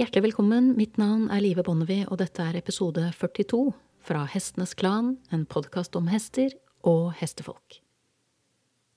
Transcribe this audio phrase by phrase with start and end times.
[0.00, 0.70] Hjertelig velkommen.
[0.78, 3.58] Mitt navn er Live Bonnevie, og dette er episode 42
[4.00, 6.54] fra Hestenes Klan, en podkast om hester
[6.88, 7.82] og hestefolk.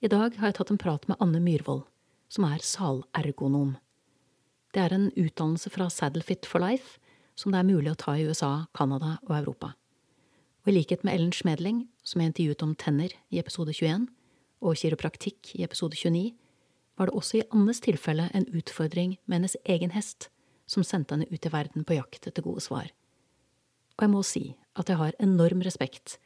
[0.00, 1.84] I dag har jeg tatt en prat med Anne Myhrvold,
[2.32, 3.74] som er salergonom.
[4.72, 6.96] Det er en utdannelse fra Saddlefit for Life
[7.36, 9.74] som det er mulig å ta i USA, Canada og Europa.
[10.64, 14.08] Og i likhet med Ellen Schmedling, som jeg intervjuet om tenner i episode 21,
[14.64, 16.30] og kiropraktikk i episode 29,
[16.96, 20.30] var det også i Annes tilfelle en utfordring med hennes egen hest
[20.66, 22.90] som sendte henne ut i verden på jakt etter gode svar.
[23.94, 26.18] Og jeg må si at jeg har enorm respekt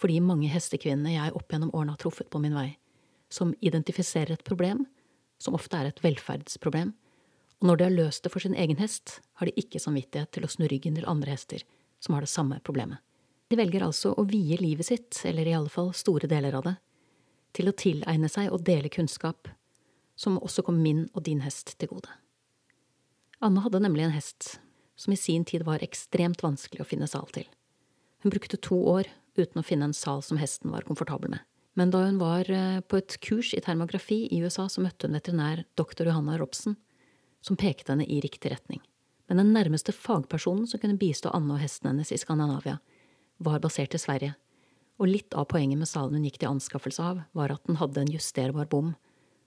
[0.00, 2.70] for de mange hestekvinnene jeg opp gjennom årene har truffet på min vei,
[3.28, 4.86] som identifiserer et problem,
[5.40, 6.94] som ofte er et velferdsproblem,
[7.60, 10.46] og når de har løst det for sin egen hest, har de ikke samvittighet til
[10.46, 11.64] å snu ryggen til andre hester
[12.00, 13.02] som har det samme problemet.
[13.50, 16.76] De velger altså å vie livet sitt, eller i alle fall store deler av det,
[17.52, 19.50] til å tilegne seg og dele kunnskap,
[20.16, 22.19] som også kom min og din hest til gode.
[23.40, 24.58] Anne hadde nemlig en hest
[25.00, 27.46] som i sin tid var ekstremt vanskelig å finne sal til.
[28.20, 31.46] Hun brukte to år uten å finne en sal som hesten var komfortabel med.
[31.78, 35.16] Men da hun var eh, på et kurs i termografi i USA, så møtte hun
[35.16, 36.76] veterinær doktor Johanna Robson,
[37.40, 38.82] som pekte henne i riktig retning.
[39.30, 42.76] Men den nærmeste fagpersonen som kunne bistå Anne og hesten hennes i Skandinavia,
[43.40, 44.34] var basert i Sverige,
[45.00, 48.02] og litt av poenget med salen hun gikk til anskaffelse av, var at den hadde
[48.02, 48.92] en justerbar bom,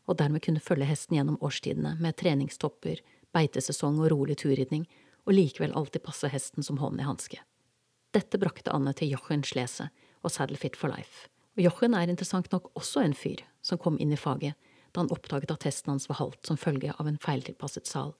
[0.09, 3.03] og dermed kunne følge hesten gjennom årstidene med treningstopper,
[3.35, 4.85] beitesesong og rolig turridning,
[5.23, 7.39] og likevel alltid passe hesten som hånd i hanske.
[8.13, 9.89] Dette brakte Anne til Jochen Schlese
[10.21, 11.29] og Saddle Fit for Life.
[11.57, 14.57] Og Jochen er interessant nok også en fyr som kom inn i faget
[14.93, 18.11] da han oppdaget at hesten hans var halvt som følge av en feiltilpasset sal,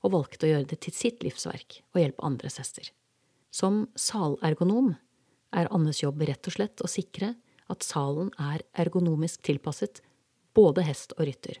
[0.00, 2.88] og valgte å gjøre det til sitt livsverk å hjelpe andres hester.
[3.52, 4.94] Som salergonom
[5.52, 7.34] er Annes jobb rett og slett å sikre
[7.72, 10.00] at salen er ergonomisk tilpasset
[10.56, 11.60] både hest og rytter,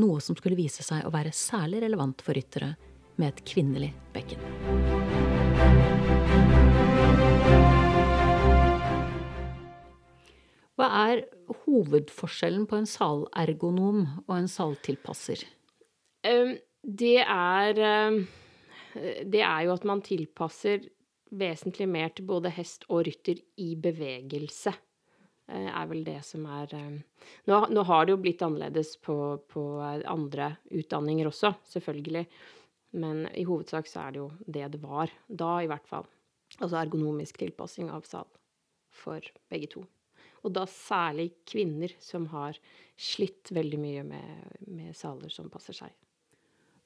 [0.00, 2.74] noe som skulle vise seg å være særlig relevant for ryttere
[3.20, 4.42] med et kvinnelig bekken.
[10.74, 11.22] Hva er
[11.64, 15.44] hovedforskjellen på en salergonom og en saltilpasser?
[16.24, 17.78] Det er
[18.94, 20.82] Det er jo at man tilpasser
[21.34, 24.74] vesentlig mer til både hest og rytter i bevegelse.
[25.50, 29.16] Eh, er vel det som er nå, nå, har det jo blitt annerledes på,
[29.50, 29.64] på,
[30.08, 32.24] andre utdanninger også, selvfølgelig.
[33.00, 36.06] Men i hovedsak så er det jo det det var da, i hvert fall.
[36.60, 38.28] Altså ergonomisk tilpassing av sal
[38.94, 39.84] for begge to.
[40.44, 42.56] Og da særlig kvinner som har
[43.00, 45.92] slitt veldig mye med, med saler som passer seg.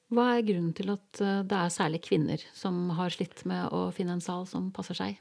[0.09, 3.89] Hva er grunnen til at eh, det er særlig kvinner som har slitt med å
[3.93, 5.19] finne en sal som passer seg?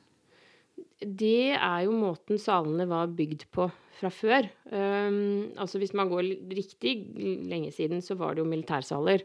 [0.98, 4.48] Det er jo måten salene var bygd på fra før.
[4.70, 9.24] Um, altså hvis man går riktig lenge siden, så var det jo militærsaler.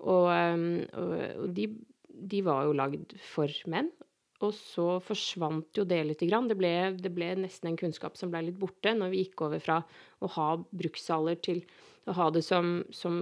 [0.00, 1.68] Og, um, og, de,
[2.08, 3.90] de, var jo lagd for menn.
[4.40, 6.48] Og så forsvant jo det lite grann.
[6.48, 9.60] Det ble, det ble, nesten en kunnskap som ble litt borte når vi gikk over
[9.60, 9.82] fra
[10.24, 11.60] å ha brukssaler til
[12.08, 13.16] å ha det som, som,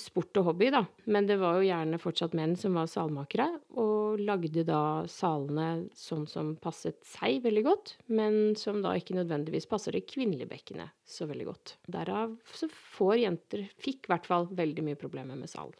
[0.00, 0.84] sport og hobby, da.
[1.10, 6.26] Men det var jo gjerne fortsatt menn som var salmakere, og lagde da salene sånn
[6.30, 11.28] som passet seg veldig godt, men som da ikke nødvendigvis passer det kvinnelige bekkenet så
[11.30, 11.76] veldig godt.
[11.90, 15.74] Derav så får jenter, fikk i hvert fall, veldig mye problemer med sal.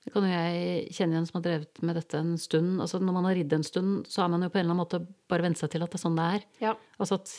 [0.00, 2.78] Det kan jo jeg kjenne igjen som har drevet med dette en stund.
[2.80, 4.80] Altså Når man har ridd en stund, så har man jo på en eller annen
[4.80, 6.46] måte bare vent seg til at det er sånn det er.
[6.62, 6.72] Ja.
[6.96, 7.34] Altså at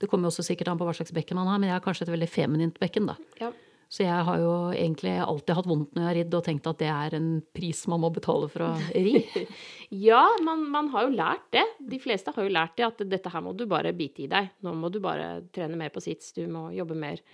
[0.00, 1.84] Det kommer jo også sikkert an på hva slags bekken man har, men jeg har
[1.84, 3.16] kanskje et veldig feminint bekken, da.
[3.42, 3.50] Ja.
[3.88, 6.80] Så jeg har jo egentlig alltid hatt vondt når jeg har ridd, og tenkt at
[6.82, 9.22] det er en pris man må betale for å ri.
[10.08, 11.64] ja, man, man, har jo lært det.
[11.80, 14.50] De fleste har jo lært det, at dette her må du bare bite i deg.
[14.66, 17.24] Nå må du bare trene mer på sits, du må jobbe mer.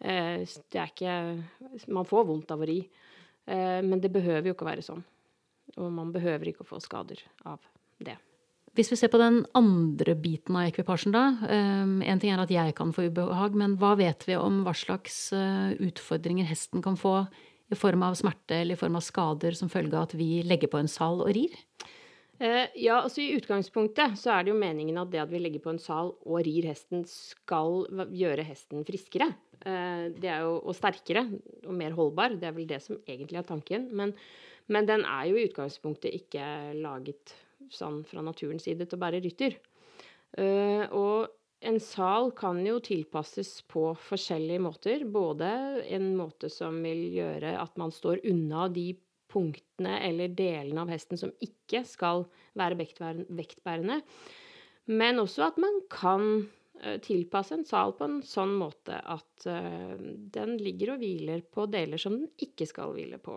[0.00, 2.80] Eh, det er ikke Man får vondt av å ri.
[3.44, 5.04] Eh, men det behøver jo ikke å være sånn.
[5.76, 7.60] Og man behøver ikke å få skader av
[8.00, 8.16] det.
[8.76, 11.24] Hvis vi ser på den andre biten av ekvipasjen, da.
[11.48, 14.74] Um, en ting er at jeg kan få ubehag, men hva vet vi om hva
[14.76, 17.22] slags uh, utfordringer hesten kan få
[17.68, 20.70] i form av smerte eller i form av skader som følge av at vi legger
[20.72, 21.56] på en sal og rir?
[22.38, 25.64] Uh, ja, altså I utgangspunktet så er det jo meningen at det at vi legger
[25.64, 27.82] på en sal og rir hesten, skal
[28.14, 29.32] gjøre hesten friskere.
[29.66, 31.24] Eh, det er jo, og sterkere
[31.66, 32.36] og mer holdbar.
[32.38, 33.88] Det er vel det som egentlig er tanken.
[33.96, 34.14] Men,
[34.70, 36.44] men den er jo i utgangspunktet ikke
[36.78, 37.34] laget
[37.74, 39.58] sånn fra naturens side til å bære rytter.
[40.38, 41.34] Uh, og
[41.68, 45.04] en sal kan jo tilpasses på forskjellige måter.
[45.10, 45.48] Både
[45.88, 48.92] en måte som vil gjøre at man står unna de
[49.28, 52.24] punktene eller delene av hesten som ikke skal
[52.56, 53.98] være vektbærende,
[54.88, 56.46] men også at man kan
[56.80, 61.64] Eh, tilpasse en sal på en sånn måte at uh, den ligger og hviler på
[61.66, 63.34] deler som den ikke skal hvile på.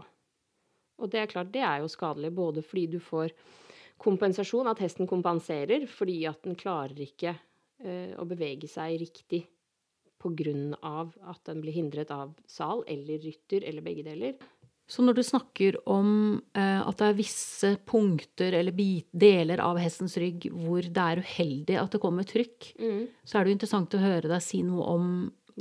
[1.02, 3.34] Og det er klart, det er jo skadelig både fordi du får
[4.02, 7.36] kompensasjon, at hesten kompenserer fordi at den klarer ikke
[7.84, 9.46] eh, å bevege seg riktig
[10.22, 11.12] pga.
[11.32, 14.36] at den blir hindret av sal eller rytter eller begge deler.
[14.92, 19.80] Så når du snakker om eh, at det er visse punkter eller bit, deler av
[19.80, 23.08] hestens rygg hvor det er uheldig at det kommer trykk, Mm.
[23.24, 25.06] så er det jo interessant å høre deg si noe om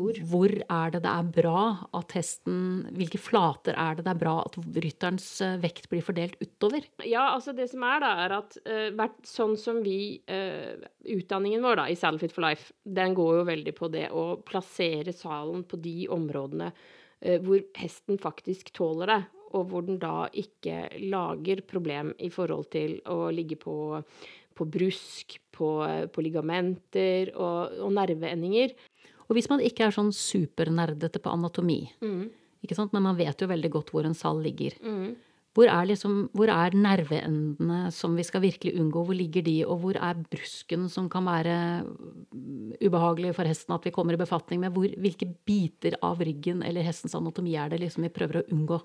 [0.00, 1.62] hvor, hvor er det det er bra
[1.97, 2.61] at hesten
[2.97, 6.87] Hvilke flater er det det er bra at rytterens eh, vekt blir fordelt utover?
[7.05, 11.82] Ja, altså det som er da, er at uh, sånn som vi uh, Utdanningen vår
[11.82, 15.67] da, i Saddle Fit for Life, den går jo veldig på det å plassere salen
[15.69, 19.20] på de områdene uh, hvor hesten faktisk tåler det,
[19.56, 23.76] og hvor den da ikke lager problem i forhold til å ligge på,
[24.56, 25.70] på brusk, på,
[26.14, 28.73] på ligamenter og, og nerveendinger.
[29.31, 31.85] Og hvis man ikke er sånn supernerdete på anatomi,
[32.61, 32.93] ikke sant?
[32.93, 34.75] men man vet jo veldig godt hvor en sal ligger,
[35.56, 39.03] hvor er, liksom, hvor er nerveendene som vi skal virkelig unngå?
[39.09, 43.88] Hvor ligger de, og hvor er brusken som kan være mm, ubehagelig for hesten at
[43.88, 44.71] vi kommer i befatning med?
[44.77, 48.79] Hvor, hvilke biter av ryggen eller hestens anatomi er det liksom vi prøver å unngå?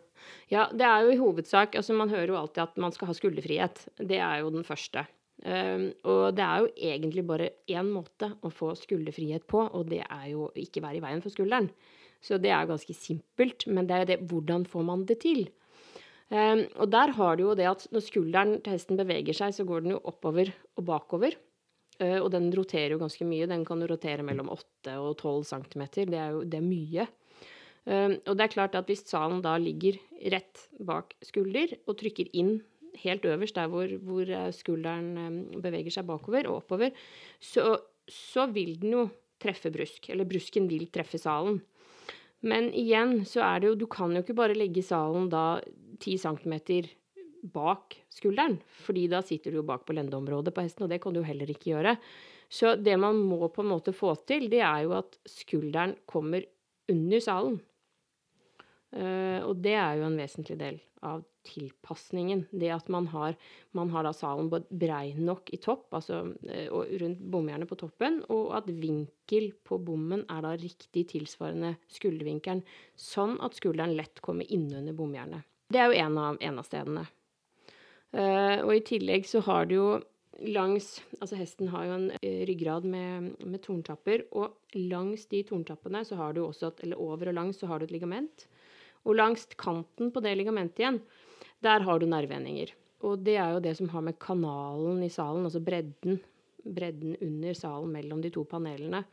[0.50, 3.18] Ja, det er jo i hovedsak altså Man hører jo alltid at man skal ha
[3.20, 3.86] skulderfrihet.
[4.02, 5.06] Det er jo den første.
[5.44, 10.02] Um, og det er jo egentlig bare én måte å få skulderfrihet på, og det
[10.06, 11.68] er jo ikke være i veien for skulderen.
[12.24, 15.46] Så det er ganske simpelt, men det er jo det hvordan får man det til?
[16.32, 19.68] Um, og der har du jo det at når skulderen til hesten beveger seg, så
[19.68, 20.50] går den jo oppover
[20.80, 21.36] og bakover.
[22.00, 23.50] Uh, og den roterer jo ganske mye.
[23.52, 25.86] Den kan rotere mellom 8 og 12 cm.
[26.10, 27.08] Det er jo det er mye.
[27.86, 30.00] Um, og det er klart at hvis salen da ligger
[30.34, 32.56] rett bak skulder og trykker inn
[33.04, 36.92] helt øverst der hvor, hvor eh, skulderen um, beveger seg bakover og oppover,
[37.40, 37.78] så,
[38.10, 39.06] så vil den jo
[39.42, 40.10] treffe brusk.
[40.14, 41.62] Eller brusken vil treffe salen.
[42.46, 45.62] Men igjen så er det jo Du kan jo ikke bare legge salen da
[46.00, 46.56] 10 cm
[47.54, 51.14] bak skulderen, fordi da sitter du jo bak på lendeområdet på hesten, og det kan
[51.14, 51.94] du jo heller ikke gjøre.
[52.50, 56.46] Så det man må på en måte få til, det er jo at skulderen kommer
[56.90, 57.60] under salen.
[58.96, 62.46] Uh, og det er jo en vesentlig del av tilpasningen.
[62.52, 63.36] Det at man har,
[63.78, 68.56] man har da salen brei nok i topp, altså eh, rundt bomjernet på toppen, og
[68.60, 72.66] at vinkel på bommen er da riktig tilsvarende skuldervinkelen,
[73.00, 75.46] sånn at skulderen lett kommer innunder bomjernet.
[75.72, 77.06] Det er jo en av, en av stedene.
[78.16, 79.88] Uh, og i tillegg så har du jo
[80.44, 86.04] langs Altså hesten har jo en eh, ryggrad med, med torntapper, og langs de torntappene
[86.08, 88.48] så har du også et, Eller over og langs så har du et ligament.
[89.06, 91.00] Og langs kanten på det ligamentet igjen,
[91.64, 92.74] der har du nerveendinger.
[93.06, 96.20] Og det er jo det som har med kanalen i salen, altså bredden,
[96.66, 99.04] bredden under salen mellom de to panelene.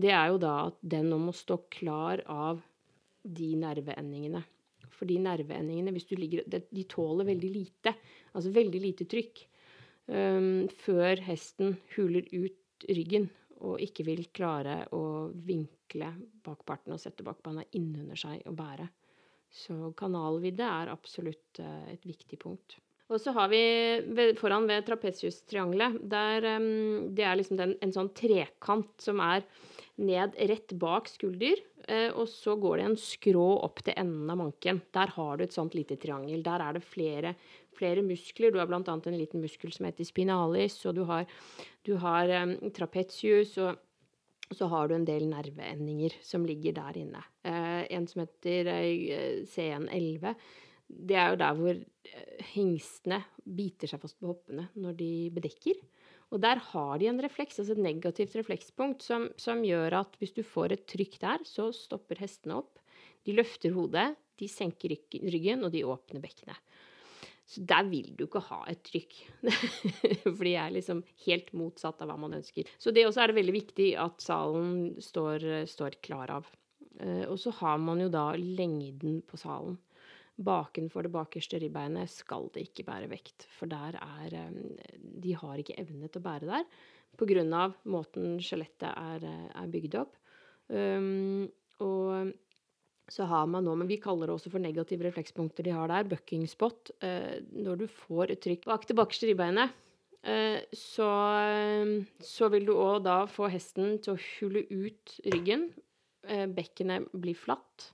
[0.00, 2.62] Det er jo da at den nå må stå klar av
[3.22, 4.42] de nerveendingene.
[4.90, 7.94] For de nerveendingene, hvis du ligger De tåler veldig lite.
[8.34, 9.44] Altså veldig lite trykk.
[10.10, 13.28] Um, før hesten huler ut ryggen
[13.60, 16.08] og ikke vil klare å vinkle
[16.44, 18.88] bakparten og sette bakbeina innunder seg og bære.
[19.50, 22.78] Så kanalvidde er absolutt uh, et viktig punkt.
[23.10, 23.62] Og så har vi
[24.38, 29.42] foran ved trapesiustriangelet, der um, det er liksom den, en sånn trekant som er
[30.00, 31.58] ned rett bak skulder,
[31.88, 34.78] uh, og så går det en skrå opp til enden av manken.
[34.94, 36.44] Der har du et sånt lite triangel.
[36.46, 37.34] Der er det flere,
[37.74, 38.54] flere muskler.
[38.54, 38.80] Du har bl.a.
[38.86, 41.26] en liten muskel som heter spinalis, og du har,
[41.82, 43.58] du har um, trapetius.
[43.58, 43.74] og
[44.56, 47.22] så har du en del nerveendinger som ligger der inne.
[47.46, 48.70] Eh, en som heter
[49.46, 50.34] C111.
[50.90, 55.78] Det er jo der hvor eh, hingstene biter seg fast på hoppene når de bedekker.
[56.30, 60.34] Og der har de en refleks, altså et negativt reflekspunkt, som, som gjør at hvis
[60.36, 62.78] du får et trykk der, så stopper hestene opp.
[63.26, 66.58] De løfter hodet, de senker ryggen, og de åpner bekkenet.
[67.50, 69.16] Så der vil du ikke ha et trykk.
[70.36, 72.68] For de er liksom helt motsatt av hva man ønsker.
[72.78, 76.50] Så det også er det veldig viktig at salen står, står klar av.
[77.02, 79.80] Eh, og så har man jo da lengden på salen.
[80.40, 84.94] Bakenfor det bakerste ribbeinet skal det ikke bære vekt, for der er eh,
[85.26, 86.70] De har ikke evne til å bære der
[87.20, 87.72] pga.
[87.84, 90.16] måten skjelettet er, er, bygd opp.
[90.68, 91.50] Um,
[91.82, 92.32] og
[93.10, 96.06] så har man nå, men vi kaller det også for negative reflekspunkter de har der,
[96.08, 96.92] bucking spot.
[97.02, 99.74] Eh, når du får et trykk bak det bakerste ribbeinet,
[100.22, 101.08] eh, så,
[102.22, 105.72] så, vil du òg da få hesten til å hule ut ryggen.
[106.28, 107.90] Eh, bekkenet blir flatt,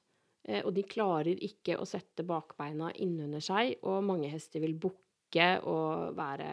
[0.49, 3.79] eh, og de klarer ikke å sette bakbeina innunder seg.
[3.89, 6.51] Og mange hester vil bukke og være,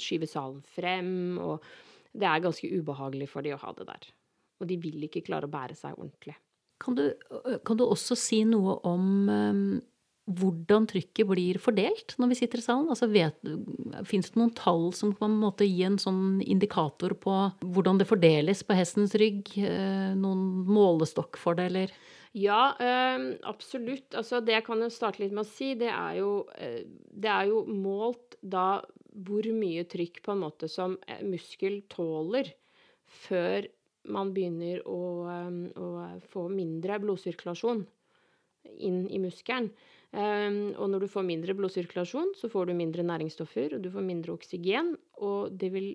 [0.00, 1.66] skyve salen frem, og
[2.14, 4.10] det er ganske ubehagelig for de å ha det der.
[4.62, 6.38] Og de vil ikke klare å bære seg ordentlig.
[6.84, 7.08] Kan du,
[7.64, 9.66] kan du, også si noe om um,
[10.24, 12.88] hvordan trykket blir fordelt når vi sitter i salen?
[12.92, 13.08] Altså
[14.08, 18.08] Fins det noen tall som på en måte gi en sånn indikator på hvordan det
[18.08, 19.52] fordeles på hestens rygg?
[19.60, 21.90] Eh, noen målestokk for det.
[22.32, 24.16] Ja, øh, absolutt.
[24.16, 26.80] Altså, det jeg kan jo starte litt med å si, det er jo, øh,
[27.12, 28.80] det er jo målt da
[29.14, 32.48] hvor mye trykk på en måte som muskel tåler
[33.28, 33.68] før
[34.12, 35.00] man begynner å,
[35.32, 35.90] øh, å
[36.32, 37.84] få mindre blodsirkulasjon
[38.84, 39.70] inn i muskelen.
[40.14, 44.06] Um, og når du får mindre blodsirkulasjon, så får du mindre næringsstoffer, og du får
[44.06, 44.92] mindre oksygen.
[45.26, 45.90] Og vil,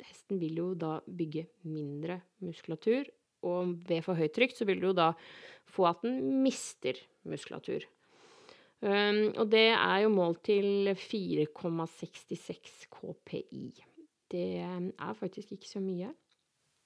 [0.00, 3.10] hesten vil jo da bygge mindre muskulatur.
[3.46, 5.12] Og ved for høyt trykk så vil du jo da
[5.68, 6.96] få at den mister
[7.28, 7.84] muskulatur.
[8.80, 13.68] Um, og det er jo målt til 4,66 KPI.
[14.32, 16.12] Det er faktisk ikke så mye.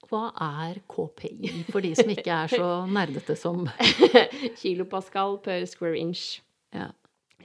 [0.09, 3.63] Hva er KPI for de som ikke er så nerdete som
[4.59, 6.41] Kilopascal per square inch.
[6.73, 6.89] Ja.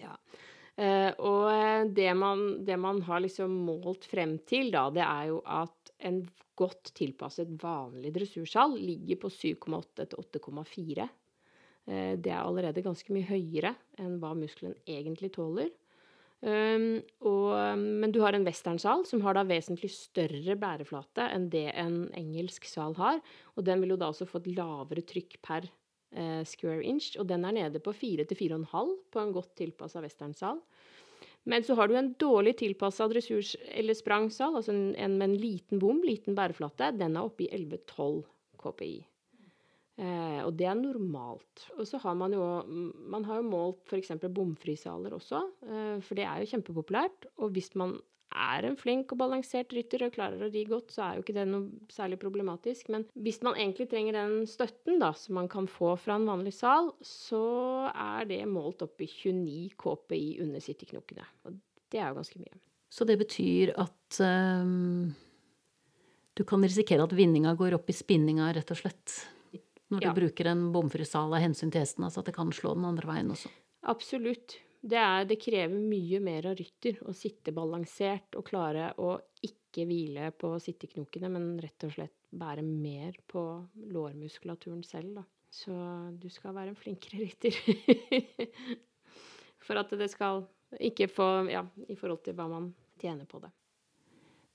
[0.00, 0.16] ja.
[0.78, 5.40] Uh, og det man, det man, har liksom målt frem til, da, det er jo
[5.44, 6.22] at en
[6.58, 11.08] godt tilpasset vanlig dressursal ligger på 7,8 til 8,4.
[11.88, 15.70] Uh, det er allerede ganske mye høyere enn hva muskelen egentlig tåler.
[16.38, 21.64] Um, og, men du har en westernsal som har da vesentlig større bæreflate enn det
[21.74, 23.18] en engelsk sal har.
[23.58, 27.26] Og den vil jo da også få et lavere trykk per uh, square inch, og
[27.30, 30.62] den er nede på 4-4,5 på en godt tilpassa westernsal.
[31.48, 35.38] Men så har du en dårlig tilpassa dressurs- eller sprangsal, altså en, en, med en
[35.40, 36.92] liten bom, liten bæreflate.
[36.98, 38.20] Den er oppe i 11-12
[38.60, 38.98] KPI.
[39.98, 41.64] Eh, og det er normalt.
[41.74, 42.44] Og så har man jo
[43.10, 44.12] Man har jo målt f.eks.
[44.30, 47.26] bomfrisaler også, eh, for det er jo kjempepopulært.
[47.42, 47.96] Og hvis man
[48.28, 51.34] er en flink og balansert rytter og klarer å ri godt, så er jo ikke
[51.38, 52.90] det noe særlig problematisk.
[52.92, 56.52] Men hvis man egentlig trenger den støtten da, som man kan få fra en vanlig
[56.58, 61.26] sal, så er det målt opp i 29 KPI under sitteknokene.
[61.48, 61.56] Og
[61.88, 62.60] det er jo ganske mye.
[62.92, 65.08] Så det betyr at um,
[66.36, 69.18] du kan risikere at vinninga går opp i spinninga, rett og slett?
[69.88, 72.74] Når du bruker en bomfri sal av hensyn til hesten, altså at det kan slå
[72.76, 73.50] den andre veien også?
[73.88, 79.16] Absolutt det, er, det, krever mye mer av rytter å sitte balansert og klare å
[79.42, 83.42] ikke hvile på sitteknokene, men rett og slett bære mer på
[83.90, 85.24] lårmuskulaturen selv, da.
[85.50, 85.72] Så
[86.20, 87.56] du skal være en flinkere rytter.
[89.66, 90.44] For at det skal
[90.84, 93.50] ikke få Ja, i forhold til hva man tjener på det.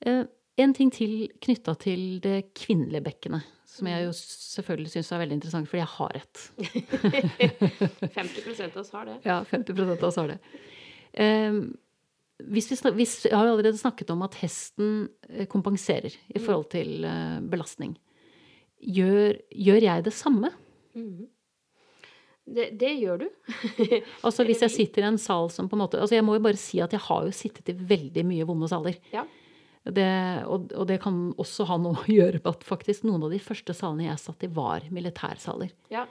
[0.05, 0.23] Uh,
[0.61, 5.37] en ting til knytta til det kvinnelige bekkenet, som jeg jo selvfølgelig syns er veldig
[5.39, 6.41] interessant, fordi jeg har et.
[8.13, 9.15] 50% av oss har det.
[9.25, 10.39] Ja, 50% av oss har det.
[11.17, 11.63] Um,
[12.53, 16.43] hvis vi, hvis, jeg har jo allerede snakket om at hesten eh, kompenserer i mm.
[16.43, 17.95] forhold til uh, belastning.
[18.83, 20.51] Gjør, gjør, jeg det samme?
[20.97, 21.29] Mm.
[22.43, 23.27] Det, det, gjør du.
[24.25, 26.43] altså Hvis jeg sitter i en sal som på en måte altså Jeg må jo
[26.43, 28.99] bare si at jeg har jo sittet i veldig mye vonde saler.
[29.13, 29.23] Ja.
[29.83, 30.09] Det,
[30.47, 33.39] og, og, det kan også ha noe å gjøre med at faktisk noen av de
[33.43, 35.73] første salene jeg satt i, var militærsaler.
[35.91, 36.05] Ja.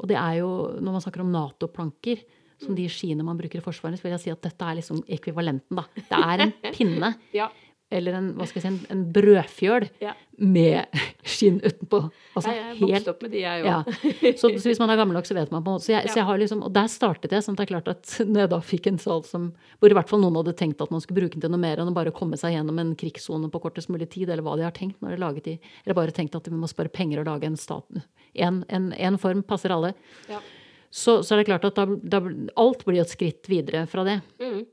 [0.00, 2.22] Og det er jo, når man snakker om Nato-planker,
[2.60, 5.00] som de skiene man bruker i Forsvaret, så vil jeg si at dette er liksom
[5.10, 5.86] ekvivalenten, da.
[5.96, 7.14] Det er en pinne.
[7.40, 7.48] ja
[7.90, 10.12] eller en, hva skal jeg si, en, en brødfjøl ja.
[10.38, 11.00] med
[11.32, 11.98] skinn utenpå.
[12.38, 13.68] Altså, jeg er vokst opp med de, jeg òg.
[13.68, 14.32] Ja.
[14.38, 15.88] Så, så, hvis man er gammel nok, så vet man på en måte.
[15.88, 16.12] Så jeg, ja.
[16.12, 17.44] så jeg har liksom, og der startet jeg.
[17.46, 19.50] sånn at det er klart at når jeg da fikk en sal som,
[19.82, 21.82] hvor i hvert fall noen hadde tenkt at man skulle bruke den til noe mer
[21.82, 24.68] enn å bare komme seg gjennom en krigssone på kortest mulig tid, eller hva de
[24.68, 27.30] har tenkt når de laget de, eller bare tenkt at vi må spare penger og
[27.32, 28.02] lage en stat.
[28.38, 29.96] En, en, en form passer alle.
[30.90, 32.18] Så, så, er det klart at da, da,
[32.58, 34.16] alt blir et skritt videre fra det.
[34.42, 34.64] Mm.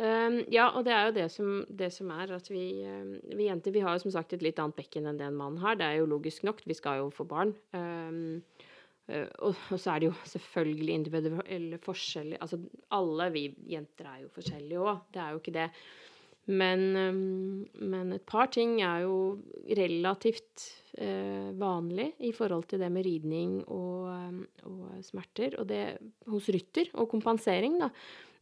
[0.00, 3.50] Um, ja, og det er jo det som, det som er at vi, um, vi,
[3.50, 5.76] jenter vi har jo som sagt et litt annet bekken enn det en mann har.
[5.76, 7.52] Det er jo logisk nok, vi skal jo få barn.
[7.76, 8.40] Um,
[9.10, 12.60] og, og, så er det jo selvfølgelig individuelle forskjeller Altså
[12.94, 15.66] alle vi jenter er jo forskjellige òg, det er jo ikke det.
[16.50, 16.80] Men,
[17.74, 19.18] men, et par ting er jo
[19.76, 20.64] relativt
[20.96, 24.08] uh, vanlig i forhold til det med ridning og,
[24.64, 25.58] og smerter.
[25.60, 25.84] Og det
[26.32, 27.92] hos rytter, og kompensering, da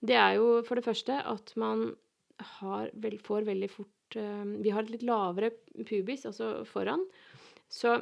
[0.05, 1.90] det er jo for det første at man
[2.38, 5.50] vel, får veldig fort uh, Vi har et litt lavere
[5.88, 7.02] pubis, altså foran.
[7.69, 7.99] Så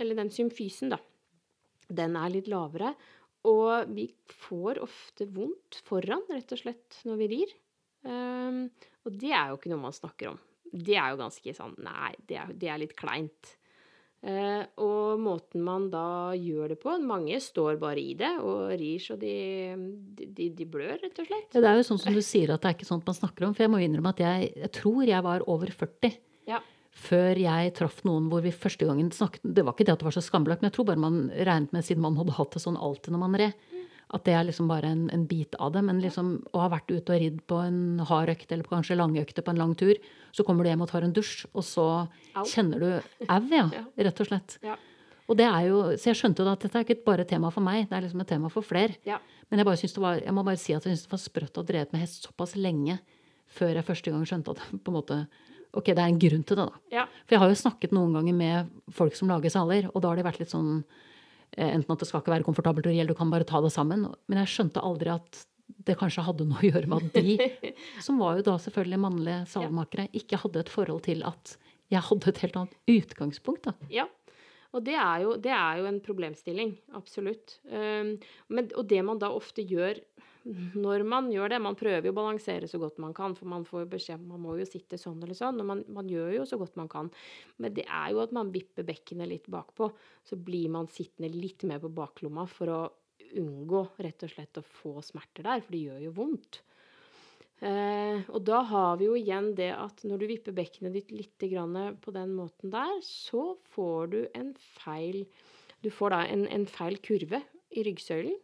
[0.00, 1.00] Eller den symfysen, da.
[1.88, 2.94] Den er litt lavere.
[3.50, 4.06] Og vi
[4.46, 7.52] får ofte vondt foran, rett og slett, når vi rir.
[8.06, 8.64] Um,
[9.06, 10.38] og det er jo ikke noe man snakker om.
[10.72, 13.52] Det er jo ganske sånn Nei, det er, det er litt kleint.
[14.22, 19.00] Eh, og måten man da gjør det på Mange står bare i det og rir
[19.02, 19.74] så de,
[20.22, 21.48] de, de blør, rett og slett.
[21.56, 23.48] Ja, det er jo sånn som du sier at det er ikke sånt man snakker
[23.48, 23.56] om.
[23.56, 26.14] For jeg må innrømme at jeg, jeg tror jeg var over 40
[26.52, 26.60] ja.
[27.08, 30.10] før jeg traff noen hvor vi første gangen snakket Det var ikke det at det
[30.12, 32.62] var så skambelagt, men jeg tror bare man regnet med, siden man hadde hatt det
[32.62, 33.66] sånn alltid når man red,
[34.12, 35.80] At det er liksom bare en, en bit av det.
[35.86, 38.96] Men liksom å ha vært ute og ridd på en hard økt, eller på kanskje
[38.98, 39.94] langøkte på en lang tur,
[40.36, 41.86] så kommer du hjem og tar en dusj, og så
[42.36, 42.44] Au.
[42.44, 43.84] kjenner du au, ja, Ja.
[44.04, 44.58] rett og slett.
[44.62, 44.76] Ja.
[45.30, 47.30] Og det er jo, Så jeg skjønte jo da at dette er ikke bare et
[47.32, 48.98] tema for meg, det er liksom et tema for flere.
[49.08, 49.16] Ja.
[49.48, 51.22] Men jeg, bare synes det var, jeg må bare si at jeg syns det var
[51.22, 52.98] sprøtt å ha drevet med hest såpass lenge
[53.52, 55.18] før jeg første gang skjønte at på en måte,
[55.72, 56.66] ok, det er en grunn til det.
[56.68, 56.80] da.
[56.92, 57.06] Ja.
[57.24, 60.20] For jeg har jo snakket noen ganger med folk som lager saler, og da har
[60.20, 60.82] de vært litt sånn
[61.52, 64.06] Enten at det skal ikke være komfortabelt, eller du kan bare ta det sammen.
[64.30, 65.42] Men jeg skjønte aldri at
[65.86, 67.72] det kanskje hadde noe å gjøre med at de,
[68.06, 71.56] som var jo da selvfølgelig mannlige salmakere, ikke hadde et forhold til at
[71.92, 73.68] jeg hadde et helt annet utgangspunkt.
[73.68, 73.92] da.
[73.92, 74.08] Ja.
[74.72, 76.72] Og det er jo, det er jo en problemstilling.
[76.96, 77.58] Absolutt.
[77.68, 78.14] Um,
[78.48, 80.00] men, og det man da ofte gjør
[80.44, 83.66] når man gjør det Man prøver jo å balansere så godt man kan, for man
[83.68, 85.60] får beskjed man må jo sitte sånn eller sånn.
[85.62, 87.12] Og man, man gjør jo så godt man kan.
[87.62, 89.92] Men det er jo at man vipper bekkenet litt bakpå.
[90.26, 92.82] Så blir man sittende litt mer på baklomma for å
[93.38, 96.60] unngå rett og slett å få smerter der, for det gjør jo vondt.
[97.62, 101.44] Eh, og da har vi jo igjen det at når du vipper bekkenet ditt litt
[102.02, 105.26] på den måten der, så får du en feil
[105.82, 107.42] Du får da en, en feil kurve
[107.74, 108.34] i ryggsøylen,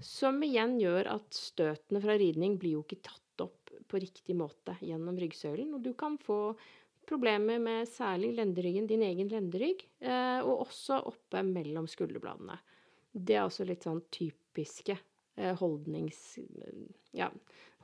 [0.00, 4.76] som igjen gjør at støtene fra ridning blir jo ikke tatt opp på riktig måte
[4.80, 6.54] gjennom ryggsøylen, og du kan få
[7.08, 12.56] problemer med særlig lenderyggen, din egen lenderygg, eh, og også oppe mellom skulderbladene.
[13.12, 16.38] Det er også litt sånn typiske eh, holdnings...
[17.12, 17.28] Ja,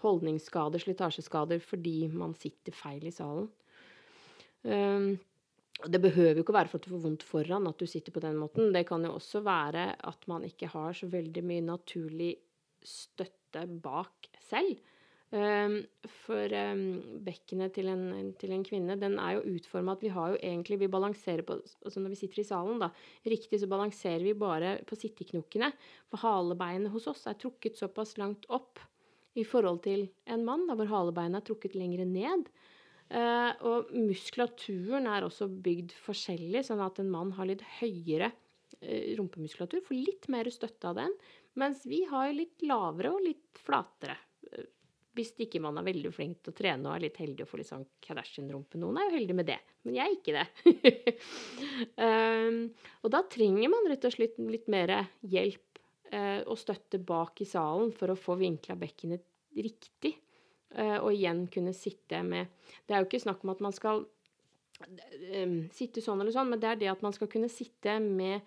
[0.01, 3.49] holdningsskader, slitasjeskader, fordi man sitter feil i salen.
[4.63, 5.17] Um,
[5.87, 8.23] det behøver jo ikke være for at du får vondt foran at du sitter på
[8.25, 8.73] den måten.
[8.75, 12.33] Det kan jo også være at man ikke har så veldig mye naturlig
[12.83, 14.81] støtte bak selv.
[15.29, 15.83] Um,
[16.25, 20.31] for um, bekkenet til en, til en kvinne, den er jo utforma at vi har
[20.33, 22.89] jo egentlig Vi balanserer på Altså når vi sitter i salen, da,
[23.29, 25.69] riktig så balanserer vi bare på sitteknokene.
[26.09, 28.81] For halebeinet hos oss er trukket såpass langt opp
[29.37, 32.49] i forhold til en mann, da, hvor halebeinet er trukket lengre ned.
[33.09, 38.31] Eh, og muskulaturen er også bygd forskjellig, sånn at en mann har litt høyere
[38.83, 41.15] eh, rumpemuskulatur, får litt mer støtte av den,
[41.59, 44.19] mens vi har litt lavere og litt flatere.
[44.53, 44.69] Eh,
[45.17, 47.59] hvis ikke man er veldig flink til å trene og er litt heldig å få
[47.59, 48.79] litt sånn Kardashian-rumpe.
[48.79, 51.17] Noen er jo heldige med det, men jeg er ikke det.
[51.99, 52.61] um,
[53.03, 54.93] og da trenger man rett og slett litt mer
[55.27, 55.81] hjelp
[56.13, 59.27] uh, og støtte bak i salen for å få vinkla bekkenet
[59.59, 60.15] riktig.
[60.77, 62.51] Eh, og igjen kunne sitte med
[62.85, 64.03] Det er jo ikke snakk om at man skal
[64.85, 68.45] eh, sitte sånn eller sånn, men det er det at man skal kunne sitte med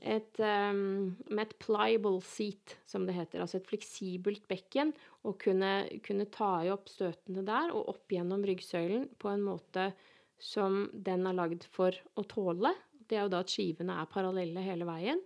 [0.00, 3.42] et, um, med et pliable seat, som det heter.
[3.42, 4.94] Altså et fleksibelt bekken.
[5.28, 9.90] Og kunne, kunne ta i opp støtene der og opp gjennom ryggsøylen på en måte
[10.40, 12.72] som den er lagd for å tåle.
[13.10, 15.20] Det er jo da at skivene er parallelle hele veien.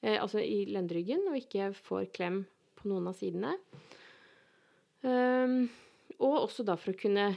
[0.00, 2.44] Eh, altså i lendryggen, og ikke får klem
[2.78, 3.56] på noen av sidene.
[5.02, 5.64] Um,
[6.20, 7.30] og også da for å kunne,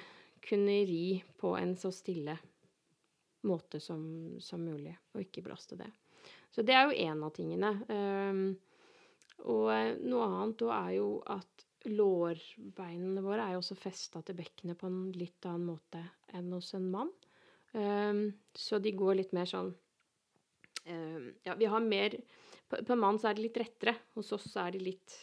[0.43, 2.37] kunne ri på en så stille
[3.47, 4.03] måte som,
[4.43, 5.89] som mulig, og ikke belaste det.
[6.53, 7.71] Så det er jo én av tingene.
[7.89, 8.43] Um,
[9.49, 9.71] og
[10.05, 14.87] noe annet da er jo at lårbeinene våre er jo også festa til bekkenet på
[14.87, 17.11] en litt annen måte enn hos en mann.
[17.73, 19.71] Um, så de går litt mer sånn
[20.85, 22.13] um, Ja, vi har mer
[22.69, 23.95] På, en mann så er det litt rettere.
[24.13, 25.15] Hos oss er de litt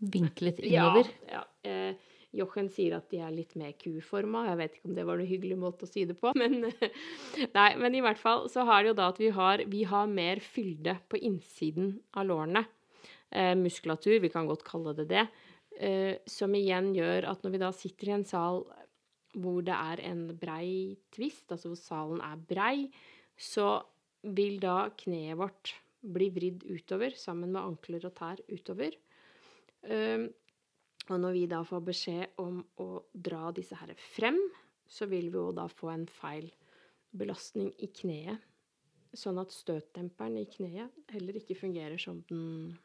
[0.00, 1.10] Vinklet innover.
[1.28, 1.44] Ja.
[1.44, 4.44] ja eh, Jochen sier at de er litt mer kuforma.
[4.46, 6.60] Jeg vet ikke om det var noen hyggelig måte å si det på, men
[7.56, 10.10] Nei, men i hvert fall så har det jo da at vi har, vi har
[10.10, 12.64] mer fylde på innsiden av lårene.
[13.30, 15.26] Eh, muskulatur, vi kan godt kalle det det.
[15.80, 18.64] Eh, som igjen gjør at når vi da sitter i en sal
[19.38, 22.90] hvor det er en brei tvist, altså hvor salen er brei,
[23.38, 23.78] så
[24.26, 28.96] vil da kneet vårt bli vridd utover sammen med ankler og tær utover.
[29.88, 30.28] Um,
[31.10, 34.38] og når vi da får beskjed om å dra disse her frem,
[34.90, 36.50] så vil vi jo da få en feil
[37.16, 38.38] belastning i kneet.
[39.16, 42.76] Sånn at støtdemperen i kneet heller ikke fungerer som den,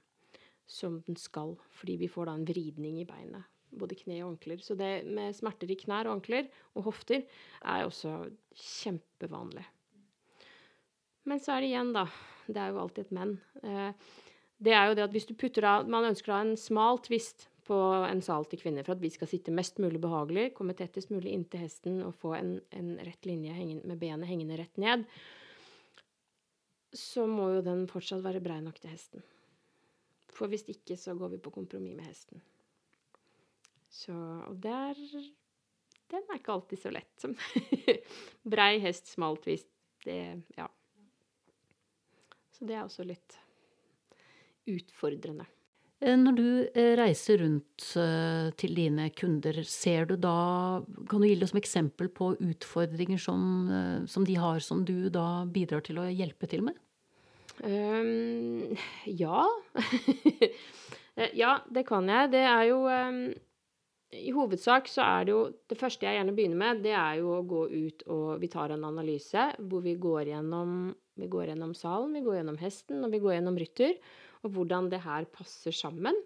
[0.65, 1.53] som den skal.
[1.77, 3.45] Fordi vi får da en vridning i beinet.
[3.75, 4.63] Både kne og ankler.
[4.65, 7.25] Så det med smerter i knær og ankler og hofter
[7.62, 8.23] er også
[8.58, 9.65] kjempevanlig.
[11.29, 12.05] Men så er det igjen, da.
[12.45, 13.38] Det er jo alltid et men.
[13.65, 14.10] Eh,
[14.63, 17.48] det er jo det at hvis du putter av Man ønsker da en smal tvist
[17.65, 21.10] på en sal til kvinner for at vi skal sitte mest mulig behagelig, komme tettest
[21.10, 25.08] mulig inntil hesten og få en, en rett linje med benet hengende rett ned,
[26.96, 29.26] så må jo den fortsatt være brei nok til hesten.
[30.36, 32.44] For hvis ikke, så går vi på kompromiss med hesten.
[33.89, 34.94] Så Og der
[36.12, 37.12] Den er ikke alltid så lett.
[37.18, 37.34] Som
[38.54, 39.72] brei hest, smal tvist.
[40.06, 40.68] Det Ja.
[42.52, 43.39] Så det er også litt
[44.69, 45.45] utfordrende.
[46.04, 51.30] Eh, når du eh, reiser rundt eh, til dine kunder, ser du da Kan du
[51.30, 53.69] gi dem som eksempel på utfordringer som,
[54.12, 56.78] som, de har, som du da bidrar til å hjelpe til med?
[57.63, 58.75] Um,
[59.08, 59.45] ja.
[61.41, 62.34] ja, det kan jeg.
[62.34, 63.21] Det er jo um,
[64.12, 65.39] I hovedsak så er det jo
[65.71, 68.75] Det første jeg gjerne begynner med, det er jo å gå ut og Vi tar
[68.75, 73.15] en analyse hvor vi går gjennom, vi går gjennom salen, vi går gjennom hesten, og
[73.15, 73.95] vi går gjennom rytter
[74.43, 76.17] og hvordan det her passer sammen.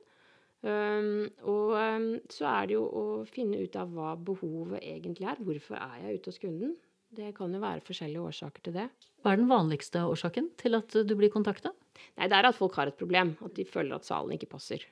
[0.60, 5.40] Um, og um, så er det jo å finne ut av hva behovet egentlig er.
[5.40, 6.74] Hvorfor er jeg ute hos kunden?
[7.16, 8.90] Det kan jo være forskjellige årsaker til det.
[9.24, 11.72] Hva er den vanligste årsaken til at du blir kontakta?
[12.16, 13.34] Det er at folk har et problem.
[13.46, 14.84] At de føler at salen ikke passer.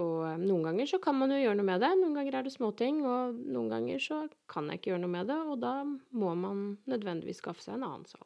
[0.00, 1.90] Og noen ganger så kan man jo gjøre noe med det.
[1.98, 3.02] Noen ganger er det småting.
[3.04, 5.40] Og noen ganger så kan jeg ikke gjøre noe med det.
[5.52, 8.24] Og da må man nødvendigvis skaffe seg en annen sal.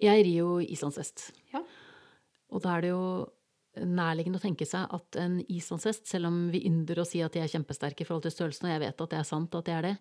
[0.00, 1.30] Jeg rir jo islandshest.
[1.52, 1.62] Ja.
[2.50, 3.04] Og da er det jo
[3.78, 7.42] nærliggende å tenke seg at en islandshest, selv om vi ynder å si at de
[7.44, 9.74] er kjempesterke i forhold til størrelsen, og jeg vet at det er sant at de
[9.76, 9.96] er det,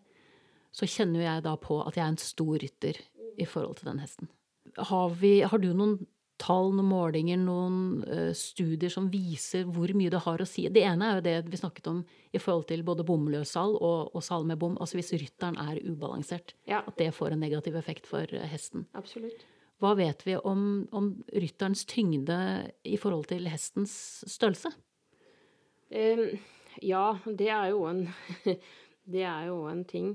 [0.76, 3.02] så kjenner jeg da på at jeg er en stor rytter
[3.40, 4.32] i forhold til den hesten.
[4.78, 5.98] Har, vi, har du noen
[6.40, 10.68] tall, noen målinger, noen uh, studier som viser hvor mye det har å si?
[10.72, 12.02] Det ene er jo det vi snakket om
[12.32, 14.78] i forhold til både bomløs sal og, og sal med bom.
[14.80, 16.56] Altså hvis rytteren er ubalansert.
[16.70, 16.84] Ja.
[16.86, 18.88] At det får en negativ effekt for hesten.
[18.98, 19.44] Absolutt.
[19.80, 22.38] Hva vet vi om, om rytterens tyngde
[22.84, 23.94] i forhold til hestens
[24.28, 24.74] størrelse?
[25.90, 26.26] Um,
[26.84, 28.06] ja, det er jo en
[29.10, 30.12] Det er jo en ting.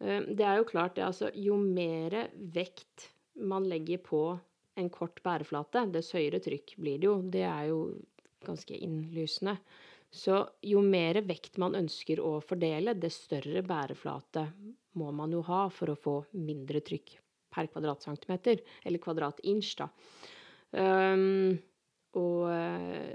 [0.00, 4.22] Det er jo klart, det, altså Jo mer vekt man legger på
[4.80, 7.18] en kort bæreflate, dess høyere trykk blir det jo.
[7.20, 7.80] Det er jo
[8.46, 9.58] ganske innlysende.
[10.10, 14.48] Så jo mer vekt man ønsker å fordele, dess større bæreflate
[14.98, 17.18] må man jo ha for å få mindre trykk
[17.52, 19.88] per kvadratcentimeter, eller kvadratinch, da.
[20.70, 21.56] Um,
[22.18, 23.14] og uh,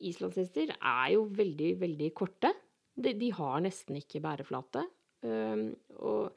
[0.00, 2.52] islandshester er jo veldig, veldig korte.
[2.94, 4.84] De, de har nesten ikke bæreflate.
[5.26, 6.34] Um, og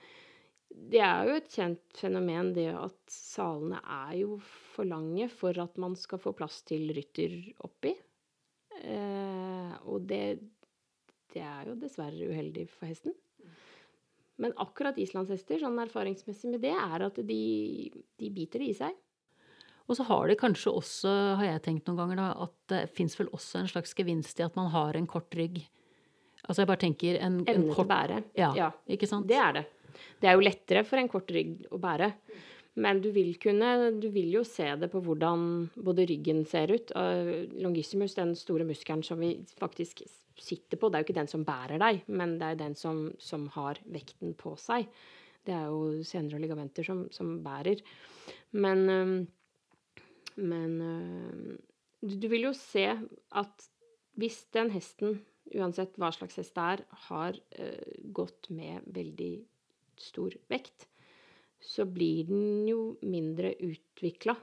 [0.74, 4.40] det er jo et kjent fenomen, det at salene er jo
[4.74, 7.94] for lange for at man skal få plass til rytter oppi.
[8.84, 10.26] Uh, og det,
[11.34, 13.14] det er jo dessverre uheldig for hesten.
[14.42, 17.42] Men akkurat islandshester, sånn erfaringsmessig med det, er at de,
[18.20, 18.96] de biter det i seg.
[19.84, 23.18] Og så har det kanskje også, har jeg tenkt noen ganger, da, at det fins
[23.20, 25.60] vel også en slags gevinst i at man har en kort rygg.
[26.48, 28.22] Altså jeg bare tenker en, Evne en kort til å bære.
[28.40, 28.70] Ja, Ja.
[28.96, 29.28] ikke sant?
[29.28, 29.66] Det er det.
[30.24, 32.10] Det er jo lettere for en kort rygg å bære.
[32.76, 36.92] Men du vil kunne Du vil jo se det på hvordan både ryggen ser ut.
[36.96, 40.04] og longissimus, den store muskelen som vi faktisk
[40.40, 43.12] sitter på, det er jo ikke den som bærer deg, men det er den som,
[43.20, 44.88] som har vekten på seg.
[45.46, 47.84] Det er jo senere ligamenter som, som bærer.
[48.52, 49.28] Men,
[50.36, 50.74] men
[52.02, 53.68] du, vil jo se at
[54.20, 55.22] hvis den hesten,
[55.54, 59.34] uansett hva slags hest det er, har uh, gått med veldig
[60.02, 60.88] stor vekt,
[61.64, 64.36] så blir den jo mindre utvikla,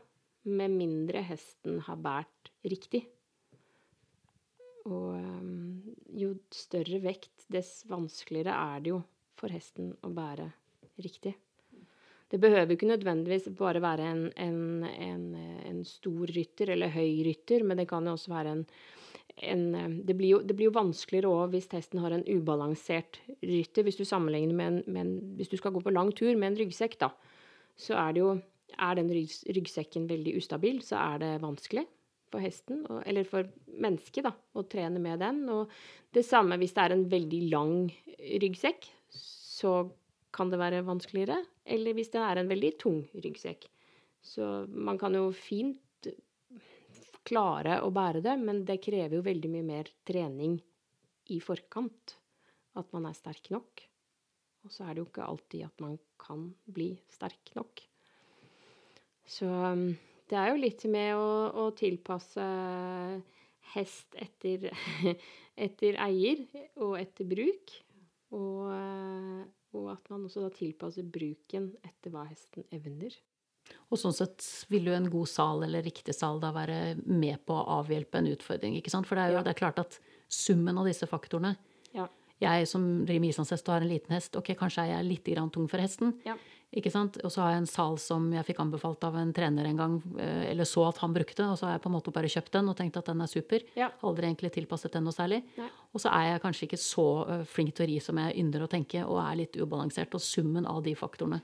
[0.48, 3.02] med mindre hesten har båret riktig.
[4.88, 5.82] Og um,
[6.16, 9.02] jo større vekt, dess vanskeligere er det jo
[9.36, 10.48] for hesten å bære
[11.04, 11.34] riktig.
[12.30, 15.24] Det behøver ikke nødvendigvis bare være en, en, en,
[15.66, 18.64] en stor rytter eller høy rytter, men det kan jo også være en,
[19.36, 23.86] det, blir jo, det blir jo vanskeligere òg hvis hesten har en ubalansert rytter.
[23.86, 26.98] Hvis du sammenligner med en, Hvis du skal gå på lang tur med en ryggsekk,
[27.00, 27.10] da,
[27.76, 28.40] så er det jo
[28.78, 31.82] Er den ryggsekken veldig ustabil, så er det vanskelig
[32.30, 35.42] for hesten, eller for mennesket, da, å trene med den.
[35.50, 35.72] Og
[36.14, 37.74] det samme hvis det er en veldig lang
[38.44, 39.90] ryggsekk, så
[40.30, 41.40] kan det være vanskeligere.
[41.66, 43.66] Eller hvis det er en veldig tung ryggsekk.
[44.22, 45.80] Så man kan jo fint
[47.26, 50.58] klare å bære det, men det krever jo veldig mye mer trening
[51.30, 52.16] i forkant.
[52.78, 53.82] At man er sterk nok.
[54.64, 57.82] Og så er det jo ikke alltid at man kan bli sterk nok.
[59.30, 59.48] Så
[60.30, 61.28] det er jo litt med å,
[61.62, 62.46] å tilpasse
[63.74, 64.68] hest etter,
[65.66, 66.44] etter, eier
[66.82, 67.74] og etter bruk.
[68.36, 68.70] Og,
[69.74, 73.14] og, at man også da tilpasser bruken etter hva hesten evner.
[73.90, 77.54] Og sånn sett vil jo en god sal eller riktig sal da være med på
[77.54, 78.76] å avhjelpe en utfordring.
[78.78, 79.06] ikke sant?
[79.06, 79.42] For det er jo Ja.
[79.42, 81.56] det er klart at summen av disse faktorene
[81.94, 82.06] Ja.
[82.40, 85.24] Jeg som driver med islandshest og har en liten hest, ok, kanskje er jeg litt
[85.24, 86.14] grann tung for hesten.
[86.24, 86.36] Ja.
[86.72, 87.18] Ikke sant?
[87.24, 90.02] Og så har jeg en sal som jeg fikk anbefalt av en trener en gang,
[90.18, 92.52] eh, eller så at han brukte, og så har jeg på en måte bare kjøpt
[92.52, 93.58] den og tenkt at den er super.
[94.02, 95.42] Aldri egentlig tilpasset den noe særlig.
[95.58, 95.68] Nei.
[95.92, 98.62] Og så er jeg kanskje ikke så eh, flink til å ri som jeg ynder
[98.62, 100.14] å tenke, og er litt ubalansert.
[100.14, 101.42] Og summen av de faktorene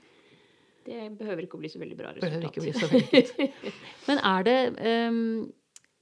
[0.87, 3.31] Det behøver ikke å bli så veldig bra resultat.
[4.07, 5.15] Men er det eh,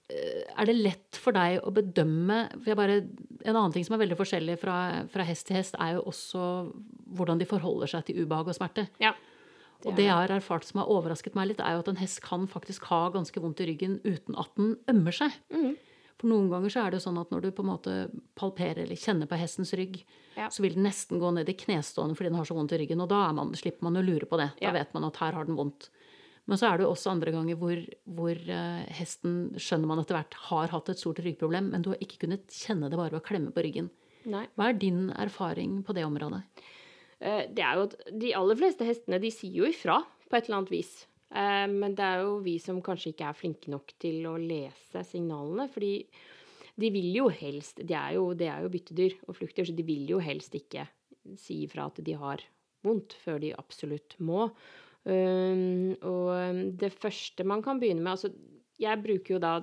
[0.05, 2.43] er det lett for deg å bedømme
[2.77, 2.99] bare,
[3.41, 4.75] En annen ting som er veldig forskjellig fra,
[5.09, 6.43] fra, hest til hest, er jo også
[7.17, 8.85] hvordan de forholder seg til ubehag og smerte.
[9.01, 9.15] Ja.
[9.81, 11.99] Det og det jeg har erfart som har overrasket meg litt, er jo at en
[11.99, 15.35] hest kan faktisk ha ganske vondt i ryggen uten at den ømmer seg.
[15.53, 15.75] Mm.
[16.15, 17.93] For noen ganger så er det jo sånn at når du på en måte
[18.39, 19.97] palperer eller kjenner på hestens rygg,
[20.37, 20.47] ja.
[20.47, 23.03] så vil den nesten gå ned i knestående fordi den har så vondt i ryggen.
[23.03, 24.53] Og da man, slipper man å lure på det.
[24.61, 24.75] Da ja.
[24.77, 25.89] vet man at her har den vondt.
[26.45, 27.79] Men så er det jo også andre ganger hvor,
[28.17, 32.03] hvor uh, hesten skjønner man etter hvert har hatt et stort ryggproblem, men du har
[32.03, 33.89] ikke kunnet kjenne det bare ved å klemme på ryggen.
[34.29, 34.45] Nei.
[34.57, 36.43] Hva er din erfaring på det området?
[37.17, 39.99] Uh, det er jo at De aller fleste hestene de sier jo ifra
[40.29, 40.93] på et eller annet vis.
[41.33, 45.03] Uh, men det er jo vi som kanskje ikke er flinke nok til å lese
[45.07, 45.67] signalene.
[45.71, 45.93] fordi
[46.75, 49.85] de vil jo helst Det er jo, det er jo byttedyr og flukter, så de
[49.87, 50.85] vil jo helst ikke
[51.39, 52.43] si ifra at de har
[52.85, 54.49] vondt før de absolutt må.
[55.05, 58.31] Um, og um, det første man kan begynne med altså
[58.81, 59.59] Jeg bruker jo da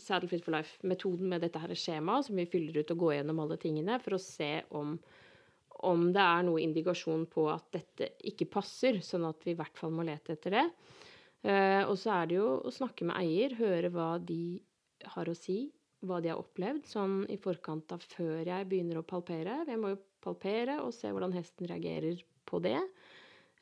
[0.00, 3.42] Saddle Fit for Life-metoden med dette her skjemaet, som vi fyller ut og går gjennom
[3.44, 4.96] alle tingene, for å se om,
[5.88, 9.78] om det er noe indikasjon på at dette ikke passer, sånn at vi i hvert
[9.78, 10.64] fall må lete etter det.
[11.46, 14.58] Uh, og så er det jo å snakke med eier, høre hva de
[15.14, 15.68] har å si,
[16.06, 19.62] hva de har opplevd, sånn i forkant av før jeg begynner å palpere.
[19.68, 22.78] Jeg må jo palpere og se hvordan hesten reagerer på det.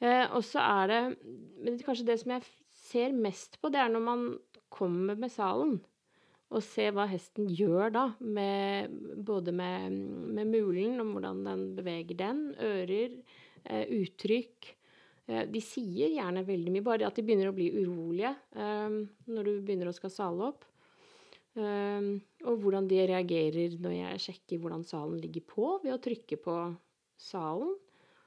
[0.02, 1.00] Eh, og så er det
[1.64, 2.46] Men kanskje det som jeg
[2.84, 4.24] ser mest på, det er når man
[4.74, 5.78] kommer med salen.
[6.54, 8.92] Og ser hva hesten gjør da, med,
[9.26, 9.94] både med,
[10.36, 13.16] med mulen og hvordan den beveger den, ører,
[13.64, 14.74] eh, uttrykk.
[15.30, 18.96] Eh, de sier gjerne veldig mye, bare at de begynner å bli urolige eh,
[19.30, 20.66] når du begynner å skal sale opp.
[21.54, 22.10] Eh,
[22.44, 26.58] og hvordan de reagerer når jeg sjekker hvordan salen ligger på, ved å trykke på
[27.20, 27.74] salen.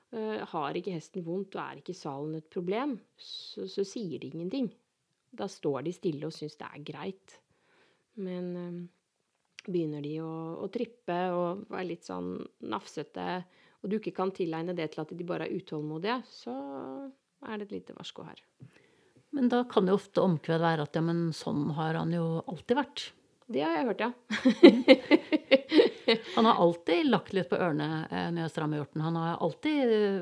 [0.08, 4.30] Uh, har ikke hesten vondt og er ikke salen et problem, så, så, sier de
[4.32, 4.70] ingenting.
[5.36, 7.34] Da står de stille og syns det er greit.
[8.24, 8.78] Men uh,
[9.68, 10.32] begynner de å,
[10.64, 12.38] å, trippe og være litt sånn
[12.72, 13.28] nafsete,
[13.88, 16.54] og du ikke kan tilegne det til at de bare er utålmodige, så
[17.48, 18.42] er det et lite varsko her.
[19.32, 22.76] Men da kan jo ofte omkved være at ja, men sånn har han jo alltid
[22.76, 23.06] vært.
[23.48, 24.12] Det har jeg hørt, ja.
[26.36, 29.06] han har alltid lagt litt på ørene eh, når jeg strammer hjorten.
[29.06, 30.18] Han har alltid eh,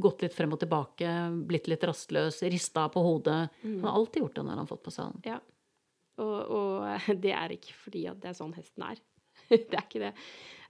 [0.00, 1.12] gått litt frem og tilbake,
[1.50, 3.42] blitt litt rastløs, rista på hodet.
[3.60, 3.74] Mm.
[3.82, 5.20] Han har alltid gjort det når han har fått på salen.
[5.28, 5.36] Ja.
[6.16, 6.88] Og, og,
[7.26, 9.04] det er ikke fordi at det er sånn hesten er.
[9.50, 10.14] det er ikke det.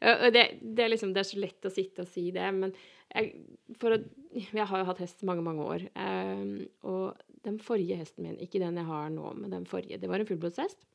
[0.00, 2.72] Det, det, er liksom, det, er så lett å sitte og si det, men
[3.10, 3.34] jeg,
[3.84, 3.98] å,
[4.38, 5.86] jeg har jo hatt hest mange, mange år.
[5.92, 6.54] Um,
[6.88, 10.22] og den forrige hesten min, ikke den jeg har nå, men den forrige, det var
[10.22, 10.86] en fullblodshest.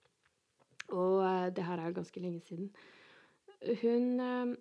[0.94, 2.72] Og uh, det her er jo ganske lenge siden.
[3.82, 4.56] Hun uh,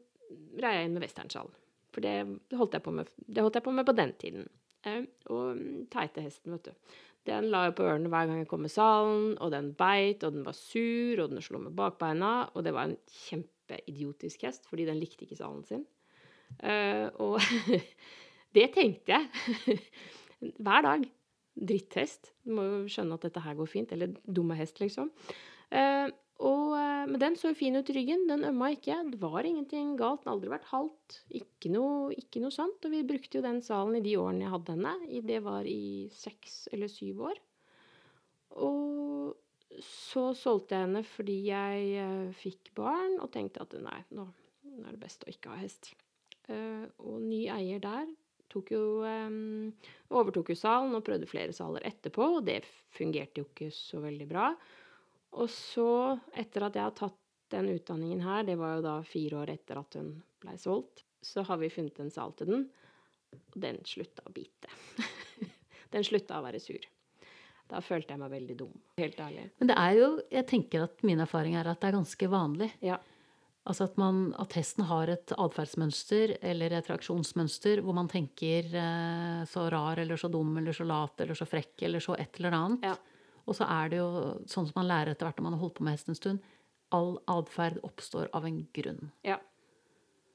[0.59, 1.51] jeg inn med westernsjal.
[1.95, 2.15] For det
[2.59, 4.49] holdt, jeg med, det holdt jeg på med på den tiden.
[4.85, 7.01] Uh, og mm, teite hesten, vet du.
[7.25, 10.35] Den la jo på ørene hver gang jeg kom i salen, og den beit, og
[10.35, 12.99] den var sur, og den slo med bakbeina, og det var en
[13.65, 15.85] kjempeidiotisk hest, fordi den likte ikke salen sin.
[16.61, 17.41] Uh, og
[18.57, 19.79] det tenkte jeg
[20.65, 21.07] hver dag.
[21.55, 22.33] Dritthest.
[22.43, 23.93] Du må jo skjønne at dette her går fint.
[23.95, 25.11] Eller dumme hest, liksom.
[25.71, 26.11] Uh,
[26.43, 28.27] og, uh, men den så fin ut i ryggen.
[28.27, 28.97] Den ømma ikke.
[29.13, 30.25] Det var ingenting galt.
[30.25, 31.21] Den har aldri vært halvt.
[31.31, 32.83] Ikke noe, ikke noe sånt.
[32.83, 34.97] Og vi brukte jo den salen i de årene jeg hadde henne.
[35.31, 37.41] Det var i seks eller syv år.
[38.65, 39.44] Og
[39.83, 44.27] så solgte jeg henne fordi jeg uh, fikk barn og tenkte at nei, nå,
[44.69, 45.93] nå, er det best å ikke ha hest.
[46.49, 48.07] Uh, og ny eier der
[48.55, 49.73] jo, um,
[50.15, 52.61] overtok jo salen og prøvde flere saler etterpå, og det
[52.95, 54.53] fungerte jo ikke så veldig bra.
[55.35, 57.19] Og så, etter at jeg har tatt
[57.55, 61.43] den utdanningen her, det var jo da fire år etter at hun blei solgt, så
[61.49, 62.67] har vi funnet en sal til den,
[63.35, 64.71] og den slutta å bite.
[65.95, 66.94] den slutta å være sur.
[67.71, 68.73] Da følte jeg meg veldig dum.
[69.01, 69.49] Helt ærlig.
[69.61, 72.71] Men det er jo, jeg tenker at min erfaring er at det er ganske vanlig.
[72.85, 72.99] Ja.
[73.65, 79.41] Altså at, man, at hesten har et atferdsmønster eller et reaksjonsmønster hvor man tenker eh,
[79.49, 82.59] så rar eller så dum eller så lat eller så frekk eller så et eller
[82.59, 82.85] annet.
[82.85, 82.93] Ja.
[83.49, 84.11] Og så er det jo
[84.49, 86.53] sånn som man lærer etter hvert når man har holdt på med hest en stund.
[86.93, 89.09] All atferd oppstår av en grunn.
[89.25, 89.41] Ja.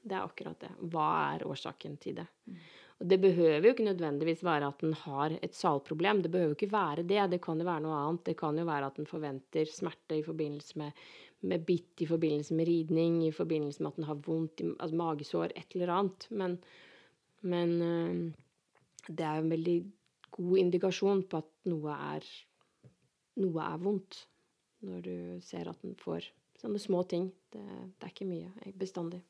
[0.02, 0.72] Det er akkurat det.
[0.90, 2.26] Hva er årsaken til det?
[2.50, 2.60] Mm.
[3.00, 6.20] Og det behøver jo ikke nødvendigvis være at den har et salproblem.
[6.22, 7.22] Det behøver ikke være det.
[7.32, 8.26] Det kan jo være noe annet.
[8.28, 11.00] Det kan jo være at den forventer smerte i forbindelse med,
[11.40, 15.56] med bitt, i forbindelse med ridning, i forbindelse med at den har vondt, altså magesår,
[15.56, 16.28] et eller annet.
[16.30, 16.58] Men,
[17.40, 18.32] men øh,
[19.08, 19.78] det er jo en veldig
[20.30, 22.28] god indikasjon på at noe er
[23.40, 24.26] noe er vondt.
[24.84, 26.28] Når du ser at den får
[26.60, 27.30] sånne små ting.
[27.52, 29.20] Det, det er ikke mye bestandig.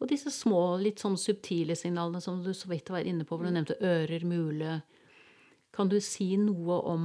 [0.00, 3.44] Og disse små, litt sånn subtile signalene som du så vidt var inne på, hvor
[3.44, 3.56] du mm.
[3.58, 4.80] nevnte ører, mule
[5.76, 7.04] Kan du si noe om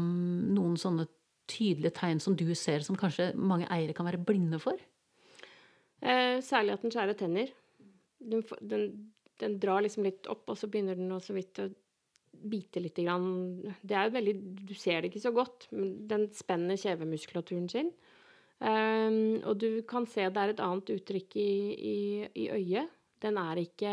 [0.55, 1.05] noen sånne
[1.45, 4.79] tydelige tegn som du ser, som kanskje mange eiere kan være blinde for?
[6.01, 7.51] Eh, særlig at den skjærer tenner.
[8.19, 8.87] Den, den,
[9.41, 11.69] den, drar liksom litt opp, og så begynner den å så vidt å
[12.35, 12.97] bite litt.
[13.05, 13.61] Grann.
[13.81, 17.93] Det er veldig Du ser det ikke så godt, men den spenner kjevemuskulaturen sin.
[18.55, 21.97] Um, og du kan se det er et annet uttrykk i, i,
[22.45, 22.93] i, øyet.
[23.21, 23.91] Den er ikke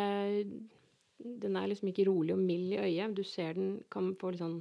[1.18, 3.14] Den er liksom ikke rolig og mild i øyet.
[3.16, 4.60] Du ser den kan få litt sånn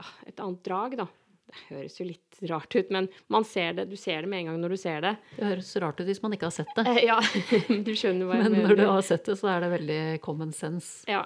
[0.00, 1.08] ah, Et annet drag, da.
[1.48, 4.50] Det høres jo litt rart ut, men man ser det, du ser det med en
[4.50, 5.14] gang når du ser det.
[5.38, 6.84] Det høres rart ut hvis man ikke har sett det.
[6.90, 7.16] Eh, ja,
[7.88, 8.66] du skjønner hva jeg men mener.
[8.66, 11.08] Men når du har sett det, så er det veldig common sense.
[11.08, 11.24] Ja.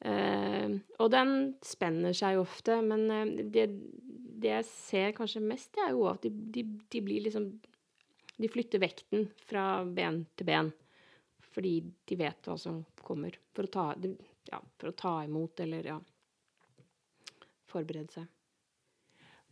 [0.00, 1.32] Uh, og den
[1.64, 3.66] spenner seg ofte, men uh, det,
[4.40, 7.50] det, jeg ser kanskje mest, det er jo at de, de, de, blir liksom
[8.40, 10.70] De flytter vekten fra ben til ben.
[11.52, 11.74] Fordi
[12.08, 13.34] de vet hva som kommer.
[13.52, 13.84] For å ta,
[14.48, 15.98] ja, for å ta imot eller ja
[17.70, 18.24] Forberede seg.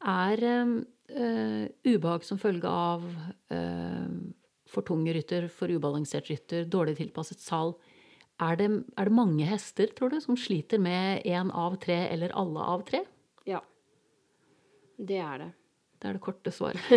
[0.09, 3.05] Er øh, ubehag som følge av
[3.55, 4.17] øh,
[4.69, 7.77] for tung rytter, for ubalansert rytter, dårlig tilpasset sal
[8.39, 12.35] er det, er det, mange hester, tror du, som sliter med én av tre eller
[12.39, 13.03] alle av tre?
[14.99, 15.51] Det er det.
[15.99, 16.83] Det er det korte svaret.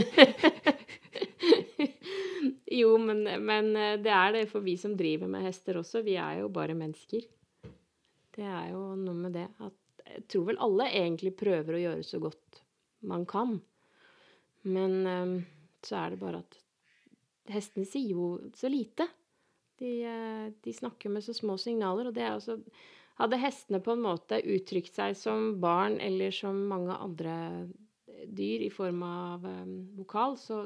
[2.81, 6.03] jo, men, men, eh, det er det for vi som driver med hester også.
[6.05, 7.25] Vi er jo bare mennesker.
[8.31, 9.77] Det er jo noe med det at
[10.11, 12.61] Jeg tror vel alle egentlig prøver å gjøre så godt
[13.07, 13.61] man kan.
[14.67, 15.35] Men um,
[15.85, 16.57] så er det bare at
[17.53, 18.25] hestene sier jo
[18.57, 19.07] så lite.
[19.79, 22.59] De, eh, de snakker med så små signaler, og det er altså
[23.21, 27.33] Hadde hestene på en måte uttrykt seg som barn eller som mange andre
[28.27, 30.63] dyr i form av um, vokal, så,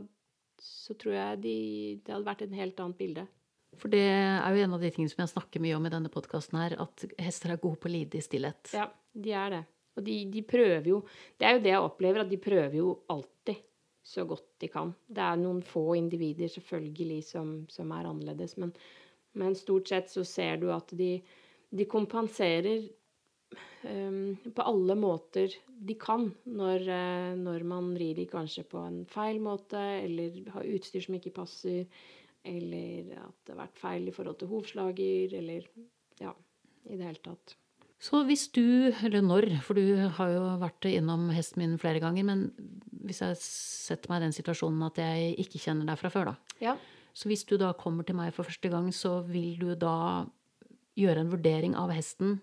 [0.61, 1.57] så, tror jeg de,
[2.05, 3.27] det hadde vært et helt annet bilde.
[3.75, 6.11] For det er jo en av de tingene som jeg snakker mye om i denne
[6.11, 8.71] podkasten her, at hester er gode på å lide i stillhet.
[8.75, 9.63] Ja, de er det.
[9.95, 10.97] Og de, de, prøver jo
[11.39, 13.63] Det er jo det jeg opplever, at de prøver jo alltid
[14.05, 14.91] så godt de kan.
[15.07, 18.73] Det er noen få individer selvfølgelig som, som er annerledes, men,
[19.33, 21.17] men, stort sett så ser du at de,
[21.73, 22.85] de kompenserer
[24.55, 25.53] på alle måter
[25.85, 30.71] de kan når, uh, når man rir de kanskje på en feil måte, eller har
[30.75, 31.85] utstyr som ikke passer,
[32.45, 35.67] eller at det har vært feil i forhold til hovslager, eller
[36.21, 36.33] ja,
[36.89, 37.55] i det hele tatt.
[38.01, 42.27] Så hvis du, eller når, for du har jo vært innom hesten min flere ganger,
[42.27, 42.43] men
[43.05, 46.57] hvis jeg setter meg i den situasjonen at jeg ikke kjenner deg fra før, da.
[46.61, 46.75] Ja.
[47.15, 50.25] Så hvis du da kommer til meg for første gang, så vil du da
[50.99, 52.37] gjøre en vurdering av hesten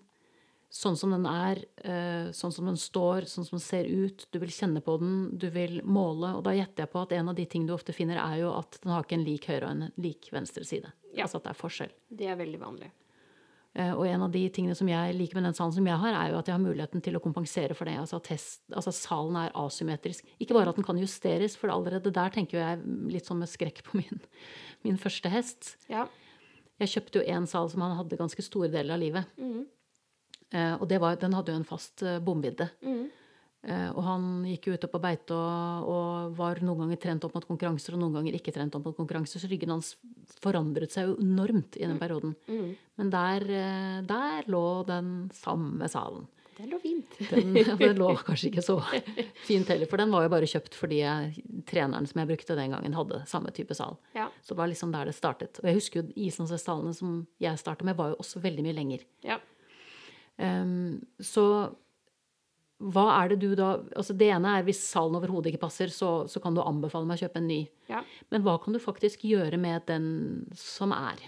[0.73, 4.25] sånn som den er, eh, sånn som den står, sånn som den ser ut.
[4.33, 6.33] Du vil kjenne på den, du vil måle.
[6.39, 8.49] Og da gjetter jeg på at en av de ting du ofte finner, er jo
[8.57, 10.89] at den har ikke en lik høyre og en lik venstre side.
[11.13, 11.27] Ja.
[11.27, 11.93] Altså at det er forskjell.
[12.09, 12.89] Det er veldig vanlig.
[13.75, 16.17] Eh, og en av de tingene som jeg liker med den salen som jeg har,
[16.17, 17.95] er jo at jeg har muligheten til å kompensere for det.
[18.01, 20.25] Altså at test, altså salen er asymmetrisk.
[20.41, 22.81] Ikke bare at den kan justeres, for allerede der tenker jeg
[23.13, 24.25] litt sånn med skrekk på min,
[24.85, 25.75] min første hest.
[25.85, 26.07] Ja.
[26.81, 29.37] Jeg kjøpte jo en sal som han hadde ganske store deler av livet.
[29.37, 29.65] Mm.
[30.53, 32.67] Og var, den hadde jo en fast uh, bomvidde.
[32.85, 33.07] Mm.
[33.63, 37.37] Eh, og han gikk jo ute på beite og, og, var noen ganger trent opp
[37.37, 39.93] mot konkurranser og noen ganger ikke trent opp mot konkurranser, så ryggen hans
[40.43, 42.01] forandret seg jo enormt i den mm.
[42.01, 42.33] perioden.
[42.49, 42.73] Mm.
[42.99, 46.27] Men der, eh, der, lå den samme salen.
[46.57, 47.15] Den lå fint.
[47.31, 48.75] Den, den, lå kanskje ikke så
[49.47, 52.75] fint heller, for den var jo bare kjøpt fordi jeg, treneren som jeg brukte den
[52.75, 53.95] gangen, hadde samme type sal.
[54.11, 54.27] Ja.
[54.43, 55.63] Så det var liksom der det startet.
[55.63, 59.07] Og jeg husker jo islandshestsalene som jeg starta med, var jo også veldig mye lenger.
[59.23, 59.39] Ja.
[60.41, 61.45] Um, så
[62.83, 66.25] hva er det du da altså Det ene er hvis salen overhodet ikke passer, så,
[66.27, 67.61] så, kan du anbefale meg å kjøpe en ny.
[67.87, 68.01] Ja.
[68.33, 70.07] Men hva kan du faktisk gjøre med den
[70.57, 71.21] som er?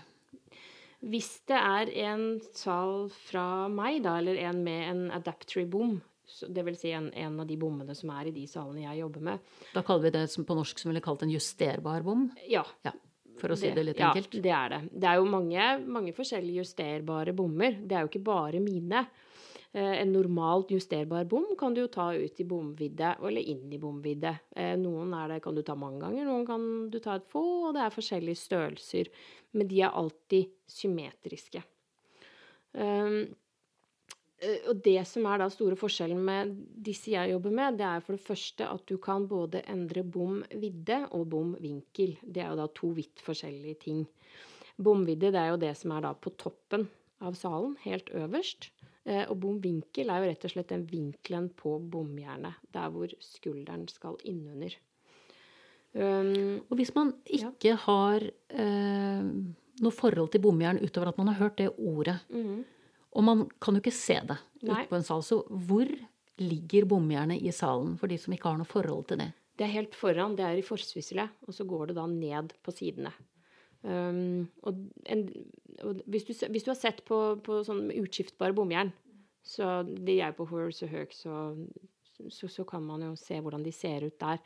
[1.06, 2.26] Hvis det er en
[2.58, 6.80] sal fra meg, da, eller en med en adaptory bom, dvs.
[6.82, 9.84] Si en, en av de bommene som er i de salene jeg jobber med Da
[9.86, 12.26] kaller vi det på norsk som ville kalt en justerbar bom?
[12.50, 12.64] Ja.
[12.82, 12.96] ja
[13.40, 14.34] for å si det, det litt enkelt?
[14.38, 14.82] Ja, det er det.
[14.94, 17.80] Det er jo mange, mange forskjellige justerbare bommer.
[17.82, 19.06] Det er jo ikke bare mine.
[19.76, 23.80] Eh, en normalt justerbar bom kan du jo ta ut i bomvidde eller inn i
[23.82, 24.32] bomvidde.
[24.56, 27.74] Eh, noen det, kan du ta mange ganger, noen kan du ta et få, og
[27.76, 29.12] det er forskjellige størrelser.
[29.52, 31.64] Men de er alltid symmetriske.
[32.76, 33.36] Um,
[34.44, 36.52] og det som er da store forskjellen med
[36.86, 41.00] disse jeg jobber med, det er for det første at du kan både endre bomvidde
[41.16, 42.18] og bomvinkel.
[42.22, 44.04] Det er jo da to vidt forskjellige ting.
[44.76, 46.90] Bomvidde det er jo det som er da på toppen
[47.24, 48.70] av salen, helt øverst.
[49.06, 53.88] Eh, og bomvinkel er jo rett og slett den vinkelen på bomjernet, der hvor skulderen
[53.92, 54.76] skal innunder.
[55.96, 57.78] Um, og hvis man ikke ja.
[57.86, 59.28] har eh,
[59.80, 62.66] noe forhold til bomjern utover at man har hørt det ordet, mm.
[63.16, 65.90] Og man kan jo ikke se det ute på en sal, så hvor
[66.42, 69.30] ligger bomjernet i salen, for de som ikke har noe forhold til det?
[69.56, 72.74] Det er helt foran, det er i forsvisselet, og så går det da ned på
[72.76, 73.14] sidene.
[73.86, 75.28] Um, og, en,
[75.86, 78.92] og hvis, du, hvis, du, har sett på, på sånn utskiftbare bomjern,
[79.46, 81.36] så de er på Horse og Høg, så,
[82.34, 84.42] så, så, kan man jo se hvordan de ser ut der.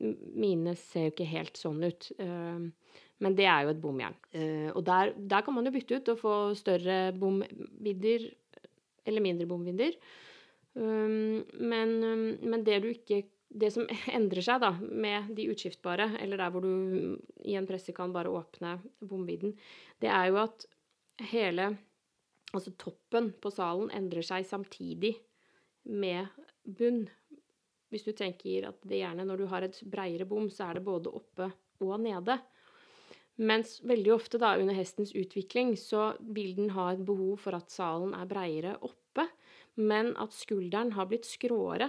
[0.00, 2.10] Mine ser jo ikke helt sånn ut.
[2.20, 2.70] Uh,
[3.20, 4.16] men det er jo et bomjern.
[4.32, 8.30] Uh, og der, der, kan man jo bytte ut og få større bomvidder
[9.08, 9.96] eller mindre bomvidder.
[10.74, 11.96] Um, men,
[12.40, 13.88] men, det ikke det som
[14.18, 18.32] endrer seg da, med de utskiftbare, eller der hvor du i en presse kan bare
[18.32, 19.56] åpne bomvidden,
[20.00, 20.68] det er jo at
[21.32, 21.74] hele
[22.50, 25.12] Altså toppen på salen endrer seg samtidig
[25.86, 26.26] med
[26.66, 27.04] bunn.
[27.90, 30.86] Hvis du tenker at det gjerne når du har et breiere bom, så er det
[30.86, 31.50] både oppe
[31.82, 32.38] og nede.
[33.40, 37.72] Mens veldig ofte da under hestens utvikling så vil den ha et behov for at
[37.72, 39.26] salen er breiere oppe,
[39.80, 41.88] men at skulderen har blitt skråere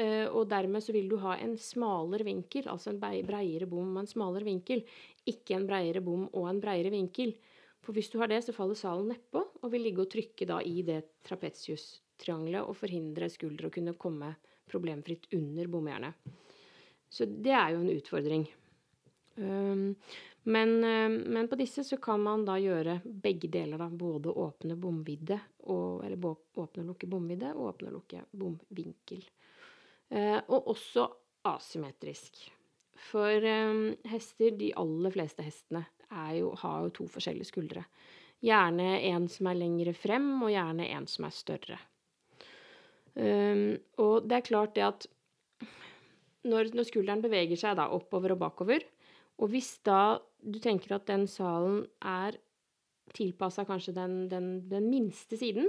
[0.00, 4.02] Eh, og dermed så vil du ha en smalere vinkel, altså en breiere bom og
[4.04, 4.84] en smalere vinkel.
[5.28, 7.34] Ikke en breiere bom og en breiere vinkel.
[7.84, 10.60] For hvis du har det, så faller salen nedpå og vil ligge og trykke da
[10.64, 14.34] i det trapesiustriangelet og forhindre skulder å kunne komme
[14.70, 16.32] problemfritt under bomhjernet.
[17.10, 18.44] Så det er jo en utfordring.
[20.42, 23.88] Men, men, på disse så kan man da gjøre begge deler, da.
[23.90, 29.26] Både åpne bomvidde, og, eller åpne og lukke bomvidde, og åpne og lukke bomvinkel.
[30.10, 31.08] Eh, og også
[31.50, 32.46] asymmetrisk.
[33.10, 33.46] For
[34.10, 35.86] hester, de aller fleste hestene,
[36.36, 37.84] jo, har jo to forskjellige skuldre.
[38.44, 41.78] Gjerne en som er lengre frem, og gjerne en som er større.
[43.14, 45.06] Um, og det er klart det at
[46.46, 48.84] når, når skulderen beveger seg da oppover og bakover,
[49.40, 52.38] og hvis da du tenker at den salen er
[53.16, 55.68] tilpassa kanskje den, den, den minste siden,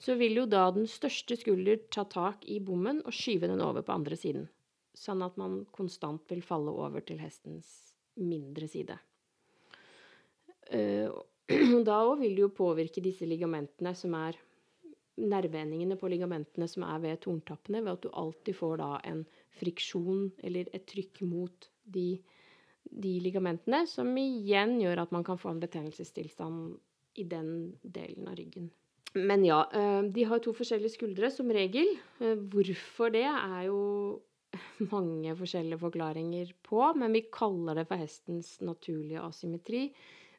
[0.00, 3.84] så vil jo da den største skulder ta tak i bommen og skyve den over
[3.84, 4.46] på andre siden.
[4.96, 7.68] Sånn at man konstant vil falle over til hestens
[8.20, 8.96] mindre side.
[10.70, 11.10] Uh,
[11.88, 14.38] da òg vil det jo påvirke disse ligamentene som er
[15.20, 19.24] nerveendingene på ligamentene som er ved torntappene, ved at du alltid får da en
[19.60, 22.20] friksjon eller et trykk mot de,
[22.84, 26.78] de ligamentene, som igjen gjør at man kan få en betennelsestilstand
[27.20, 27.50] i den
[27.82, 28.70] delen av ryggen.
[29.18, 31.96] Men ja, eh, de har to forskjellige skuldre som regel.
[32.22, 33.80] Eh, hvorfor det er jo
[34.94, 39.88] mange forskjellige forklaringer på, men vi kaller det for hestens naturlige asymmetri.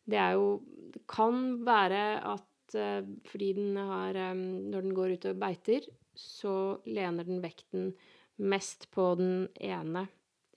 [0.07, 0.61] Det er jo
[0.91, 2.43] Det kan være at
[2.80, 7.93] eh, fordi den har Når den går ut og beiter, så lener den vekten
[8.41, 10.07] mest på den ene,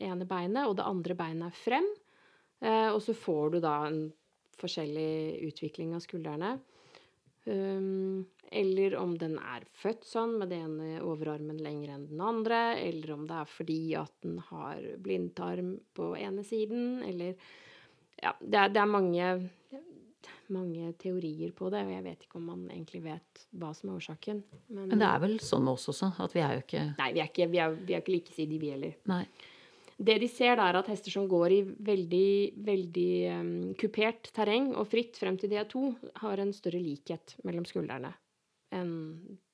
[0.01, 1.87] ene beinet, og det andre beinet er frem.
[2.65, 3.99] Og så får du da en
[4.57, 6.55] forskjellig utvikling av skuldrene.
[7.45, 12.79] Um, eller om den er født sånn, med den ene overarmen lenger enn den andre.
[12.81, 17.03] Eller om det er fordi at den har blindtarm på ene siden.
[17.07, 17.37] Eller
[18.23, 19.25] Ja, det er, det er mange,
[20.53, 23.99] mange, teorier på det, og jeg vet ikke om man egentlig vet hva som er
[24.01, 24.43] årsaken.
[24.69, 27.11] Men, Men det er vel sånn med oss også, at vi er jo ikke Nei,
[27.17, 28.97] vi er ikke, vi er, vi er ikke likesidige, vi heller.
[29.11, 29.25] Nei.
[29.95, 32.31] Det de ser, da er at hester som går i veldig,
[32.67, 37.37] veldig um, kupert terreng og fritt frem til de er to, har en større likhet
[37.47, 38.11] mellom skuldrene
[38.75, 38.95] enn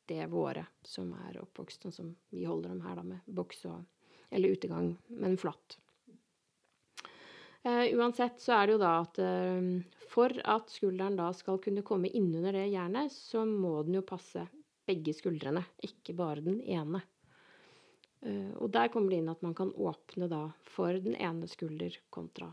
[0.08, 3.80] det våre, som er oppvokst sånn som vi holder dem her, da, med boks og
[4.30, 5.74] Eller utegang, men flatt.
[7.66, 11.84] Uh, uansett så er det jo da at uh, for at skulderen da skal kunne
[11.86, 14.46] komme innunder det jernet, så må den jo passe
[14.90, 17.02] begge skuldrene, ikke bare den ene.
[18.20, 20.42] Uh, og der kommer det inn at man kan åpne da
[20.74, 22.50] for den ene skulder kontra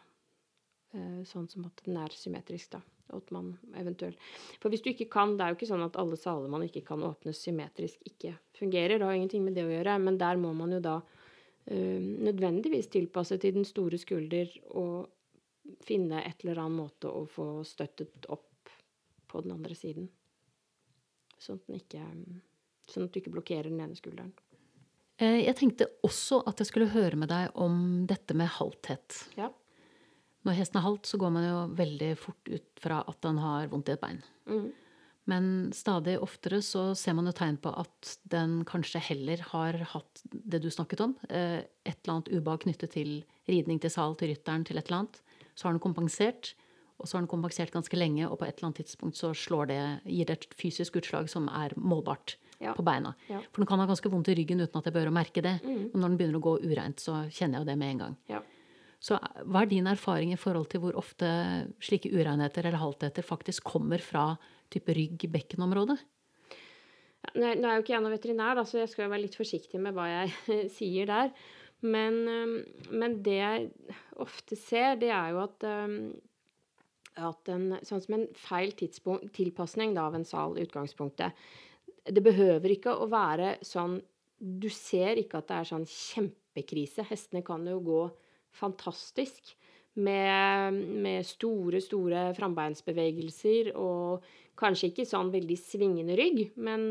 [0.96, 2.84] uh, sånn som at den er symmetrisk, da.
[3.12, 4.20] Og at man eventuelt
[4.60, 6.82] For hvis du ikke kan Det er jo ikke sånn at alle saler man ikke
[6.90, 8.98] kan åpnes symmetrisk, ikke fungerer.
[8.98, 9.94] Det har ingenting med det å gjøre.
[10.04, 15.08] Men der må man jo da uh, nødvendigvis tilpasse til den store skulder og
[15.86, 18.72] finne et eller annet måte å få støttet opp
[19.28, 20.10] på den andre siden.
[21.38, 22.04] Sånn at, ikke,
[22.90, 24.34] sånn at du ikke blokkerer den ene skulderen.
[25.18, 29.22] Eh, jeg tenkte også at jeg skulle høre med deg om dette med halthet.
[29.38, 29.52] Ja.
[30.48, 33.72] Når hesten er halt, så går man jo veldig fort ut fra at den har
[33.72, 34.22] vondt i et bein.
[34.50, 34.68] Mm.
[35.28, 40.22] Men stadig oftere så ser man jo tegn på at den kanskje heller har hatt
[40.32, 41.18] det du snakket om.
[41.28, 43.18] Eh, et eller annet ubehag knyttet til
[43.50, 45.20] ridning til sal, til rytteren, til et eller annet.
[45.58, 46.54] Så har den kompensert,
[46.98, 49.34] og så har den kompensert ganske lenge, og på et eller annet tidspunkt så
[49.70, 52.74] det, gir det et fysisk utslag som er målbart ja.
[52.78, 53.14] på beina.
[53.30, 53.42] Ja.
[53.52, 55.58] For den kan ha ganske vondt i ryggen uten at jeg bør merke det.
[55.64, 55.90] Mm.
[55.92, 58.20] Og når den begynner å gå ureint, så kjenner jeg jo det med en gang.
[58.32, 58.44] Ja.
[58.98, 61.28] Så hva er din erfaring i forhold til hvor ofte
[61.86, 64.32] slike urenheter eller haltheter faktisk kommer fra
[64.74, 66.00] type rygg-bekkenområdet?
[67.38, 69.38] Nå er nå er jo ikke jeg noen veterinær, da, så jeg skal være litt
[69.38, 70.34] forsiktig med hva jeg
[70.78, 71.32] sier der.
[71.86, 73.68] Men, men det jeg
[74.18, 75.66] ofte ser, det er jo at,
[77.22, 81.38] at en, sånn som en feil tilpasning da, av en sal i utgangspunktet
[82.10, 84.00] Det behøver ikke å være sånn
[84.40, 87.06] Du ser ikke at det er sånn kjempekrise.
[87.10, 88.02] Hestene kan jo gå
[88.58, 89.54] fantastisk
[89.98, 94.26] med, med store, store frambeinsbevegelser og
[94.58, 96.90] kanskje ikke sånn veldig svingende rygg, men,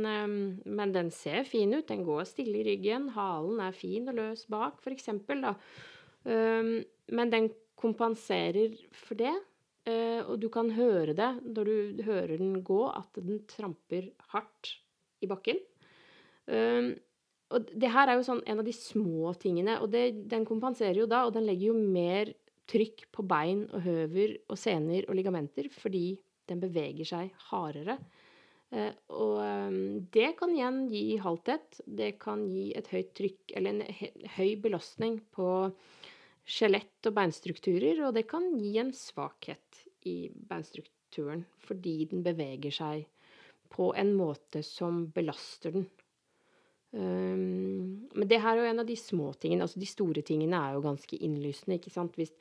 [0.64, 1.89] men den ser fin ut.
[1.89, 3.11] Den går stille i ryggen.
[3.17, 5.43] Halen er fin og løs bak, for eksempel,
[6.27, 9.35] men den kompenserer for det.
[9.87, 14.73] øh, og du kan høre det når du hører den gå, at den tramper hardt
[15.23, 15.61] i bakken.
[17.47, 20.99] Og det her er jo sånn en av de små tingene, og det, den kompenserer
[21.05, 22.33] jo da, og den legger jo mer
[22.67, 26.17] trykk på bein og høver og sener og ligamenter fordi
[26.51, 27.99] den beveger seg hardere.
[28.75, 29.79] Eh, og eh,
[30.15, 31.81] det kan igjen gi halthet.
[31.87, 35.51] Det kan gi et høyt trykk eller en høy belastning på
[36.47, 43.07] skjelett og beinstrukturer, og det kan gi en svakhet i beinstrukturen fordi den beveger seg
[43.73, 45.89] på en måte som belaster den.
[46.97, 49.67] Um, men det her er jo en av de små tingene.
[49.67, 51.81] altså De store tingene er jo ganske innlysende.
[51.81, 52.15] ikke sant?
[52.17, 52.33] Hvis,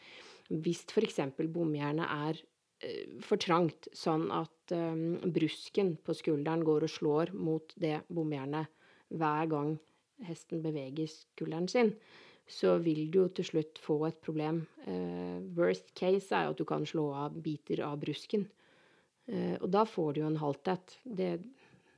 [0.49, 1.19] hvis f.eks.
[1.51, 2.43] bomjernet er
[3.23, 8.71] for trangt, sånn at um, brusken på skulderen går og slår mot det bomjernet
[9.15, 9.75] hver gang
[10.25, 11.93] hesten beveger skulderen sin,
[12.45, 14.63] så vil du jo til slutt få et problem.
[14.85, 18.47] Uh, worst case er jo at du kan slå av biter av brusken.
[19.31, 20.97] Uh, og da får du jo en halthet.
[21.03, 21.31] Det,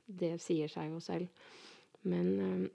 [0.06, 1.48] det sier seg jo selv.
[2.08, 2.70] Men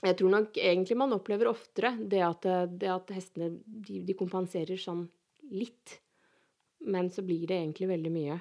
[0.00, 4.78] jeg tror nok egentlig man opplever oftere det at, det at hestene de, de, kompenserer
[4.80, 5.02] sånn
[5.50, 5.98] litt.
[6.80, 8.38] Men så blir det egentlig veldig mye.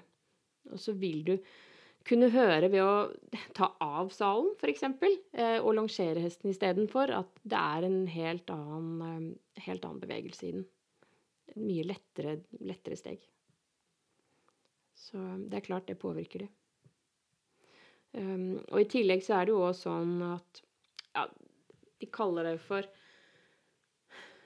[0.72, 1.36] Og så vil du
[2.08, 7.60] kunne høre ved å ta av salen, f.eks., eh, og longere hesten istedenfor, at det
[7.60, 10.64] er en helt annen, helt annen bevegelse i den.
[11.54, 13.28] En mye lettere, lettere steg.
[15.00, 15.20] Så
[15.50, 16.50] det er klart det påvirker det.
[18.18, 20.64] Um, og i tillegg så er det jo òg sånn at
[21.14, 21.28] ja,
[22.02, 22.88] de kaller det for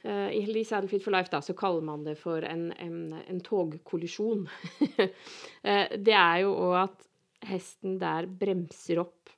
[0.04, 4.48] I Saddle for Life da, så kaller man det for en, en, en togkollisjon.
[5.00, 5.08] uh,
[6.08, 7.06] det er jo òg at
[7.48, 9.32] hesten der bremser opp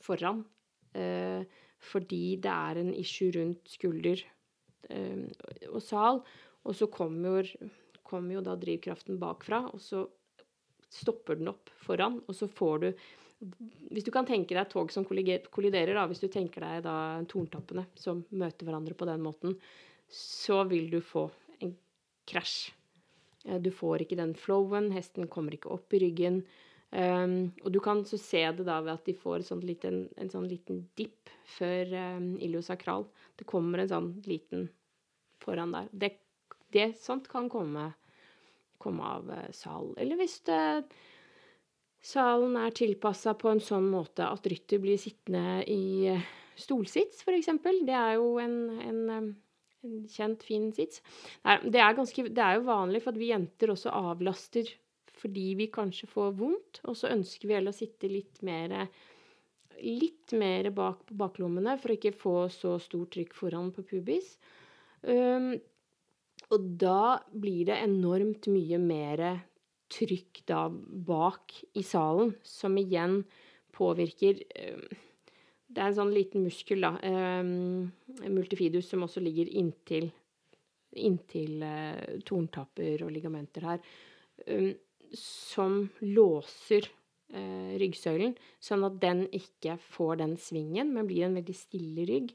[0.00, 0.40] foran
[0.96, 1.44] uh,
[1.92, 4.24] fordi det er en issue rundt skulder
[4.90, 6.18] og sal.
[6.66, 7.46] Og så kommer
[8.10, 10.04] kommer jo da drivkraften bakfra, og så
[10.90, 12.90] stopper den opp foran, og så får du
[13.40, 17.86] hvis du kan tenke deg tog som kolliderer, da, hvis du tenker deg da torntoppene
[17.96, 19.54] som møter hverandre på den måten,
[20.10, 21.28] så vil du få
[21.62, 21.74] en
[22.28, 22.72] krasj.
[23.64, 26.42] Du får ikke den flowen, hesten kommer ikke opp i ryggen.
[26.90, 30.30] Um, og du kan så se det da ved at de får sånn liten, en
[30.32, 33.06] sånn liten dipp før um, iliosakral.
[33.38, 34.66] Det kommer en sånn liten
[35.40, 35.86] foran der.
[35.92, 36.10] Det,
[36.74, 37.92] det sånt kan komme,
[38.82, 39.94] komme av uh, sal.
[40.02, 40.60] Eller hvis det
[42.00, 46.28] Salen er tilpassa på en sånn måte at rytter blir sittende i uh,
[46.60, 47.50] stolsits, f.eks.
[47.86, 49.28] Det er jo en, en, eh,
[49.86, 51.02] en, kjent, fin sits.
[51.42, 54.70] Det er, ganske, det er jo vanlig for at vi jenter også avlaster
[55.20, 58.72] fordi vi kanskje får vondt, og så ønsker vi heller å sitte litt mer,
[59.84, 64.32] litt mer bak på baklommene for å ikke få så stort trykk foran på pubis.
[65.04, 65.52] Um,
[66.50, 69.22] og da blir det enormt mye mer
[69.92, 73.20] trykk da bak i salen, som igjen
[73.76, 75.00] påvirker eh,
[75.70, 77.42] Det er en sånn liten muskel, da, eh,
[78.26, 80.08] multifidus, som også ligger inntil,
[80.98, 83.84] inntil eh, torntapper og ligamenter her,
[85.14, 86.88] som låser
[87.30, 92.32] ryggsøylen, sånn at den ikke får den svingen, men blir en veldig stille rygg.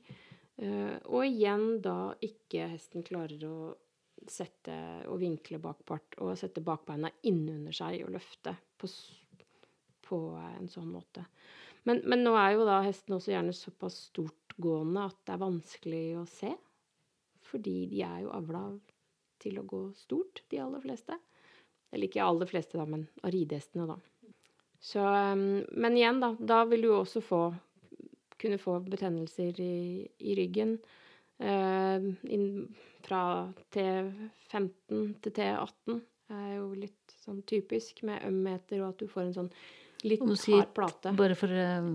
[1.11, 3.57] og igjen da ikke hesten klarer å
[4.31, 4.75] sette
[5.11, 8.89] og vinkle bakpart og sette bakbeina innunder seg og løfte på,
[10.05, 11.25] på en sånn måte.
[11.85, 16.03] Men, men, nå er jo da hesten også gjerne såpass stortgående at det er vanskelig
[16.17, 16.51] å se.
[17.45, 18.63] Fordi de er jo avla
[19.41, 21.17] til å gå stort, de aller fleste.
[21.93, 23.99] Eller ikke aller fleste, da, men av ridehestene, da.
[24.81, 26.33] Så, um, men igjen, da.
[26.39, 27.43] Da vil du også få
[28.41, 30.75] kunne få betennelser i, i ryggen.
[31.41, 32.49] Uh, inn,
[33.05, 33.21] fra
[33.75, 35.99] T15 til T18
[36.33, 39.51] er jo litt sånn typisk med ømmeter, og at du får en sånn
[40.05, 41.13] litt hard plate.
[41.17, 41.89] Bare for uh,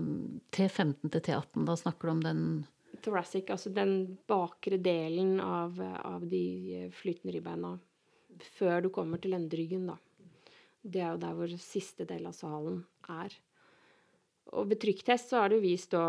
[0.53, 2.45] T15 til T18, da snakker du om den
[3.01, 7.71] Thoracic, altså den bakre delen av, av de flytende ribbeina
[8.57, 9.97] før du kommer til enderyggen, da.
[10.81, 13.33] Det er jo der hvor siste del av salen er.
[14.51, 16.05] og ved trykktest så er det jo vist da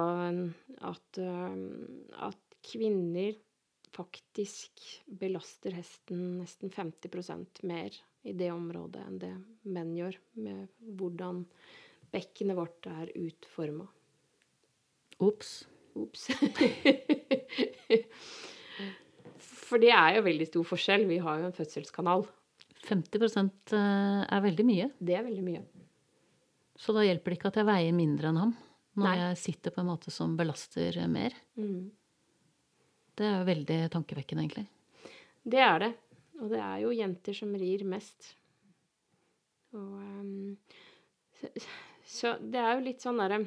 [0.89, 3.37] at, at kvinner
[3.93, 9.33] faktisk belaster hesten nesten 50% mer i det området enn det
[9.69, 11.45] menn gjør, med hvordan
[12.13, 13.87] bekkenet vårt er utforma.
[15.23, 15.63] Ops.
[15.99, 16.29] Ops.
[19.73, 21.07] For det er jo veldig stor forskjell.
[21.09, 22.27] Vi har jo en fødselskanal.
[22.89, 24.91] 50 eh, er veldig mye.
[24.99, 25.63] Det er veldig mye.
[26.83, 28.55] Så da hjelper det ikke at jeg veier mindre enn ham
[28.99, 29.19] når Nei.
[29.23, 31.33] jeg sitter på en måte som belaster mer.
[31.57, 31.87] Mm.
[33.17, 34.67] Det er jo veldig tankevekkende, egentlig.
[35.43, 35.93] Det er det.
[36.43, 38.33] Og det er jo jenter som rir mest.
[39.79, 40.59] Og ehm,
[42.13, 43.43] så, det er jo litt sånn derre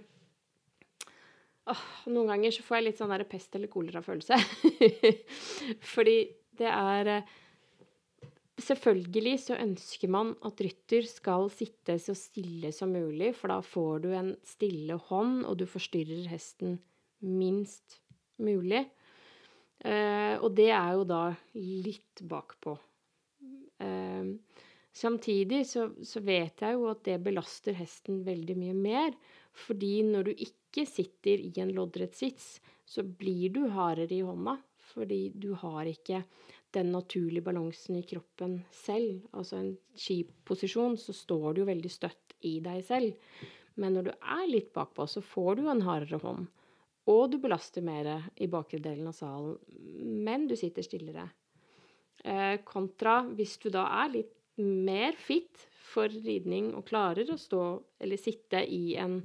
[2.13, 4.37] Noen ganger så får jeg litt sånn derre pest eller kolera-følelse.
[5.95, 6.19] Fordi
[6.59, 7.31] det er eh,
[8.55, 14.05] Selvfølgelig så ønsker man at rytter skal sitte så stille som mulig, for da får
[14.05, 16.77] du en stille hånd, og du forstyrrer hesten
[17.19, 17.97] minst
[18.39, 18.85] mulig.
[19.83, 21.23] Eh, og det er jo da
[21.59, 22.77] litt bakpå.
[24.95, 29.17] Samtidig så, så vet jeg jo at det belaster hesten veldig mye mer.
[29.65, 34.55] Fordi når du ikke sitter i en loddrett sits, så blir du hardere i hånda.
[34.93, 36.23] Fordi du har ikke
[36.75, 39.25] den naturlige balansen i kroppen selv.
[39.35, 43.15] Altså en skiposisjon, så står du jo veldig støtt i deg selv.
[43.75, 46.47] Men når du er litt bakpå, så får du en hardere hånd.
[47.11, 49.59] Og du belaster mer i bakre delen av salen,
[50.25, 51.27] men du sitter stillere.
[52.25, 57.63] Eh, kontra hvis du da er litt mer fit for ridning og klarer å stå
[58.03, 59.19] eller sitte i en,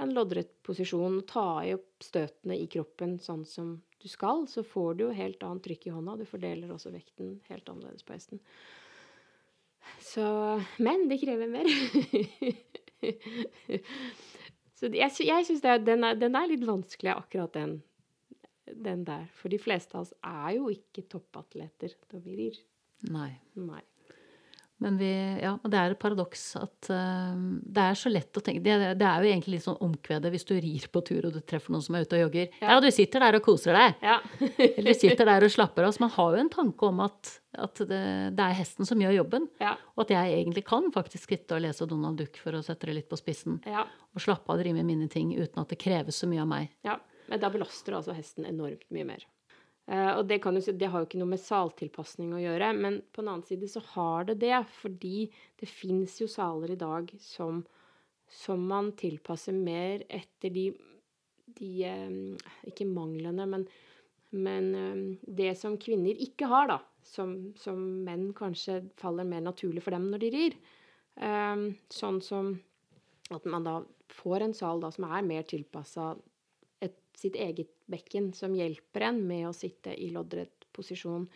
[0.00, 4.64] en loddrett posisjon og ta i opp støtene i kroppen sånn som du skal, så
[4.64, 6.16] får du jo helt annet trykk i hånda.
[6.16, 8.40] Du fordeler også vekten helt annerledes på hesten.
[10.00, 10.24] Så
[10.78, 11.68] Men det krever mer.
[14.80, 17.82] Så jeg, jeg syns den, den er litt vanskelig, akkurat den,
[18.64, 19.26] den der.
[19.36, 22.60] For de fleste av oss er jo ikke toppatleter når vi rir.
[23.12, 23.34] Nei.
[23.60, 23.82] Nei.
[24.80, 25.08] Men vi,
[25.42, 29.04] ja, det er et paradoks at uh, det er så lett å tenke det, det
[29.04, 31.84] er jo egentlig litt sånn omkvedet hvis du rir på tur og du treffer noen
[31.84, 32.46] som er ute og jogger.
[32.62, 32.78] Ja, Ja.
[32.80, 34.00] du sitter der og koser deg.
[34.00, 34.18] Ja.
[34.78, 35.92] Eller sitter der og slapper av.
[35.92, 38.00] Så man har jo en tanke om at, at det,
[38.38, 39.50] det er hesten som gjør jobben.
[39.60, 39.74] ja.
[39.98, 42.94] Og at jeg egentlig kan faktisk sitte og lese Donald Duck for å sette det
[43.02, 43.60] litt på spissen.
[43.68, 43.84] ja.
[44.16, 46.48] Og slappe av og drive med mine ting uten at det kreves så mye av
[46.50, 46.72] meg.
[46.88, 46.96] Ja,
[47.28, 49.22] men da belaster altså hesten enormt mye mer.
[49.90, 53.00] Eh, og det, kan jo, det har jo ikke noe med saltilpasning å gjøre, men
[53.10, 55.24] på den annen side så har det det, fordi
[55.58, 57.64] det fins jo saler i dag som,
[58.30, 60.68] som man tilpasser mer etter de,
[61.58, 63.66] de eh, Ikke manglene, men,
[64.38, 66.78] men eh, det som kvinner ikke har, da.
[67.10, 70.56] Som, som menn kanskje faller mer naturlig for dem når de rir.
[71.90, 72.50] Sånn som
[73.32, 73.78] at man da
[74.12, 76.12] får en sal da, som er mer tilpassa
[77.20, 81.26] sitt eget bekken, som hjelper en med å sitte i loddrett posisjon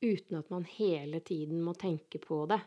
[0.00, 2.60] uten at man hele tiden må tenke på det.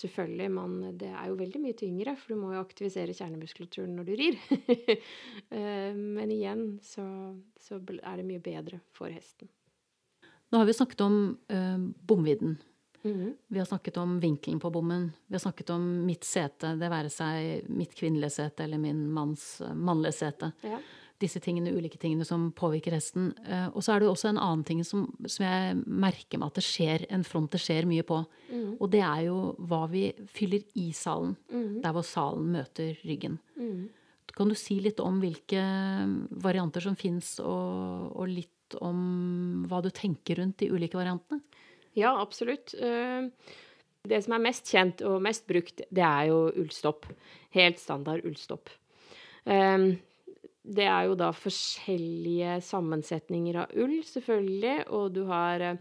[0.00, 4.08] Selvfølgelig, man, det er jo veldig mye tyngre, for du må jo aktivisere kjernemuskulaturen når
[4.08, 4.40] du rir.
[5.50, 7.02] Eh, Men igjen så,
[7.58, 9.50] så er det mye bedre for hesten.
[10.50, 11.16] Nå har vi snakket om
[11.50, 12.54] eh, bomvidden.
[13.02, 13.34] Mhm.
[13.48, 15.10] Vi har snakket om vinkelen på bommen.
[15.26, 19.60] Vi har snakket om mitt sete, det være seg mitt kvinnelige sete eller min manns
[19.60, 20.52] eh, mannlige sete.
[20.62, 20.80] Ja.
[21.20, 23.30] Disse tingene, ulike tingene som påvirker hesten.
[23.44, 26.48] Eh, og så er det jo også en annen ting som, som jeg merker meg
[26.48, 28.22] at det skjer en front det skjer mye på.
[28.48, 28.70] Mm.
[28.80, 31.36] Og det er jo hva vi fyller i salen.
[31.52, 31.82] Mm.
[31.84, 33.36] Der hvor salen møter ryggen.
[33.60, 33.90] Mm.
[34.32, 35.60] Kan du si litt om hvilke
[36.40, 41.42] varianter som fins, og, og litt om hva du tenker rundt de ulike variantene?
[41.98, 42.72] Ja, absolutt.
[42.78, 43.28] Eh,
[44.08, 47.04] Det som er mest kjent og mest brukt, det er jo ullstopp.
[47.52, 48.70] Helt standard ullstopp.
[49.44, 49.98] Eh,
[50.60, 55.78] Det er jo da forskjellige sammensetninger av ull, selvfølgelig, og du har, eh,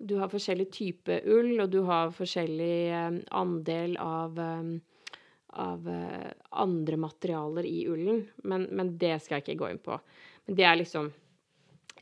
[0.00, 4.72] du har forskjellig type ull, og du har forskjellig eh, andel av, eh,
[5.52, 5.88] av
[6.64, 9.98] andre materialer i ullen, men, men det skal jeg ikke gå inn på.
[10.46, 11.12] Men det er liksom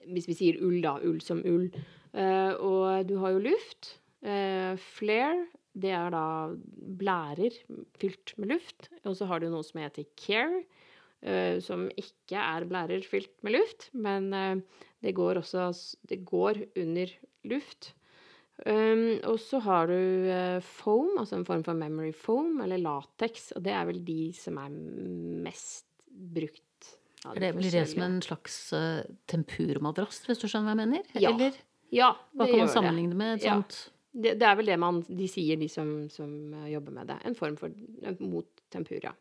[0.00, 0.94] Hvis vi sier ull, da.
[1.04, 1.66] Ull som ull.
[2.16, 3.98] Og du har jo luft.
[4.96, 5.46] flair.
[5.74, 6.56] det er da
[6.98, 7.52] blærer
[8.00, 8.88] fylt med luft.
[9.04, 10.64] Og så har du noe som heter care,
[11.60, 14.60] som ikke er blærer fylt med luft, men eh,
[15.04, 15.70] det går også
[16.08, 17.12] Det går under
[17.44, 17.94] luft.
[18.66, 19.94] Um, og så har du
[20.28, 24.32] eh, foam, altså en form for memory foam, eller lateks, og det er vel de
[24.36, 26.66] som er mest brukt.
[27.24, 28.58] av de det blir det som en slags
[29.28, 31.08] tempurmadrass, hvis du skjønner hva jeg mener?
[31.16, 31.56] Ja, Eller
[31.90, 33.38] Ja, hva kan man sammenligne det med?
[33.38, 33.56] Et Ja.
[33.56, 37.06] sånt Det, det er vel det man, de sier, de som, som eh, jobber med
[37.06, 37.18] det.
[37.24, 39.14] En form for mot mot tempura.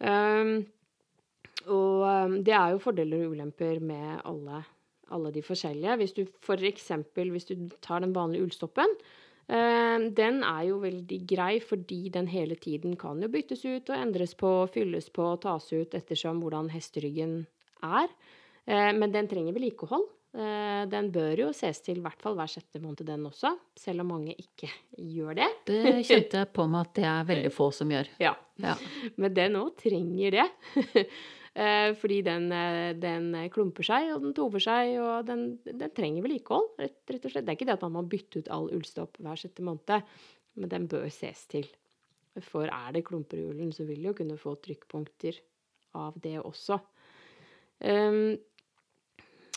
[0.00, 0.66] Um,
[1.66, 4.62] og um, det er jo fordeler og ulemper med alle,
[5.12, 5.98] alle de forskjellige.
[6.00, 6.90] Hvis du f.eks.
[7.14, 7.54] hvis du
[7.84, 8.96] tar den vanlige ullstoppen,
[9.50, 13.96] uh, den er jo veldig grei fordi den hele tiden kan jo byttes ut og
[13.98, 17.40] endres på, fylles på, og tas ut ettersom hvordan hesteryggen
[17.82, 18.12] er.
[18.66, 20.06] Uh, men den trenger vedlikehold.
[20.36, 23.54] Uh, den bør jo ses til i hvert fall hver sjette måned, den også.
[23.78, 24.68] Selv om mange ikke
[25.00, 25.48] gjør det.
[25.70, 28.12] Det kjente jeg på meg at det er veldig få som gjør.
[28.26, 28.36] Ja.
[28.60, 28.72] Ja.
[29.20, 30.46] Men den òg trenger det.
[31.56, 36.26] Eh, Fordi den, eh, den klumper seg, og den tover seg, og den, den trenger
[36.26, 37.46] vedlikehold, rett, rett og slett.
[37.46, 40.10] Det er ikke det at man må bytte ut all ullstopp hver sjette måned,
[40.60, 41.68] men den bør ses til.
[42.44, 45.38] For er det klumper i ullen, så vil du jo kunne få trykkpunkter
[45.96, 46.76] av det også.
[47.80, 48.36] Um,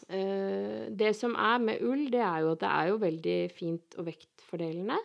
[0.08, 4.00] uh, det som er med ull, det er jo at det er jo veldig fint
[4.00, 5.00] og vektfordelende.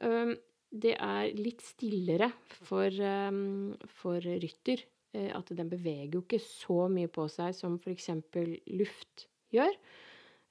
[0.00, 0.32] Um,
[0.70, 2.30] det er litt stillere
[2.62, 2.88] for,
[3.28, 4.86] um, for rytter.
[5.16, 8.10] Eh, at den beveger jo ikke så mye på seg som f.eks.
[8.72, 9.74] luft gjør.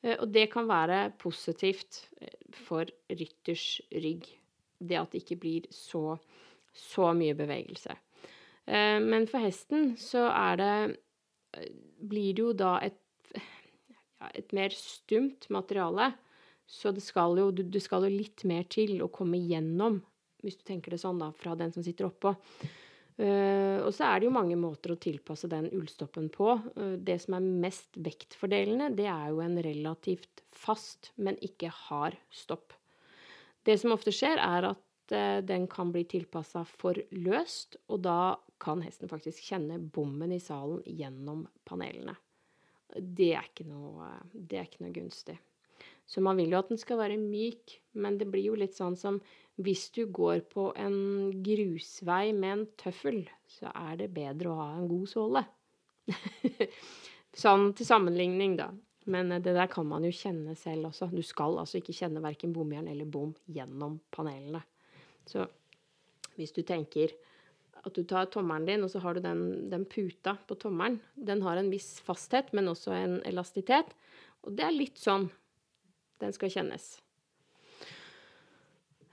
[0.03, 2.35] Eh, og det kan være positivt eh,
[2.67, 4.27] for rytters rygg.
[4.79, 6.15] Det at det ikke blir så,
[6.71, 7.97] så mye bevegelse.
[8.69, 10.73] Men for hesten så er det
[12.05, 12.99] Blir det jo da et,
[13.33, 16.11] ja, et mer stumt materiale.
[16.69, 19.97] Så det skal, jo, det skal jo litt mer til å komme gjennom,
[20.45, 22.35] hvis du tenker det sånn, da, fra den som sitter oppå.
[23.19, 26.53] Eh, og så er det jo mange måter å tilpasse den ullstoppen på.
[26.77, 32.15] Uh, det som er mest vektfordelende, det er jo en relativt fast, men ikke hard
[32.31, 32.77] stopp.
[33.67, 38.37] Det som ofte skjer, er at uh, den kan bli tilpassa for løst, og da
[38.59, 42.15] kan hesten faktisk kjenne bommen i salen gjennom panelene.
[42.95, 44.13] Det er ikke noe,
[44.47, 45.35] er ikke noe gunstig.
[46.09, 48.97] Så man vil jo at den skal være myk, men det blir jo litt sånn
[48.97, 49.19] som
[49.61, 50.97] hvis du går på en
[51.45, 55.43] grusvei med en tøffel, så er det bedre å ha en god såle.
[57.43, 58.71] sånn til sammenligning, da.
[59.09, 61.09] Men eh, det der kan man jo kjenne selv også.
[61.13, 64.63] Du skal altså ikke kjenne verken bomjern eller bom gjennom panelene.
[65.29, 65.45] Så
[66.39, 67.13] hvis du tenker
[67.79, 70.99] at du tar tommelen din, og så har du den, den puta på tommelen.
[71.15, 73.93] Den har en viss fasthet, men også en elastitet.
[74.43, 75.29] Og det er litt sånn
[76.21, 76.87] den skal kjennes.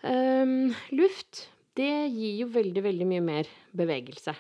[0.07, 1.47] Um, luft,
[1.79, 4.35] det gir jo veldig, veldig mye mer bevegelse.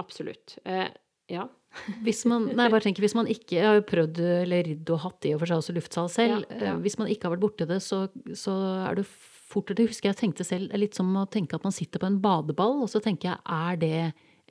[0.00, 0.56] Absolutt.
[0.66, 0.88] Uh,
[1.30, 1.46] ja.
[2.04, 4.98] Hvis man, nei, bare tenker, hvis man ikke jeg har jo prøvd eller ridd og
[5.06, 6.42] hatt i og for seg også luftsal selv.
[6.50, 6.72] Ja, ja.
[6.74, 8.02] eh, Hvis man ikke har vært borti det, så,
[8.36, 8.56] så
[8.90, 11.72] er det fortere Det husker jeg tenkte selv, er litt som å tenke at man
[11.72, 14.02] sitter på en badeball, og så tenker jeg er det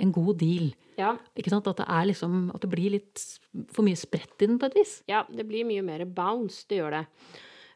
[0.01, 0.71] en god deal?
[0.97, 1.13] ja.
[1.37, 1.69] Ikke sant?
[1.69, 3.21] At det er liksom At det blir litt
[3.69, 4.97] for mye spredt i den på et vis.
[5.11, 7.05] Ja, det blir mye mer bounce, det gjør det.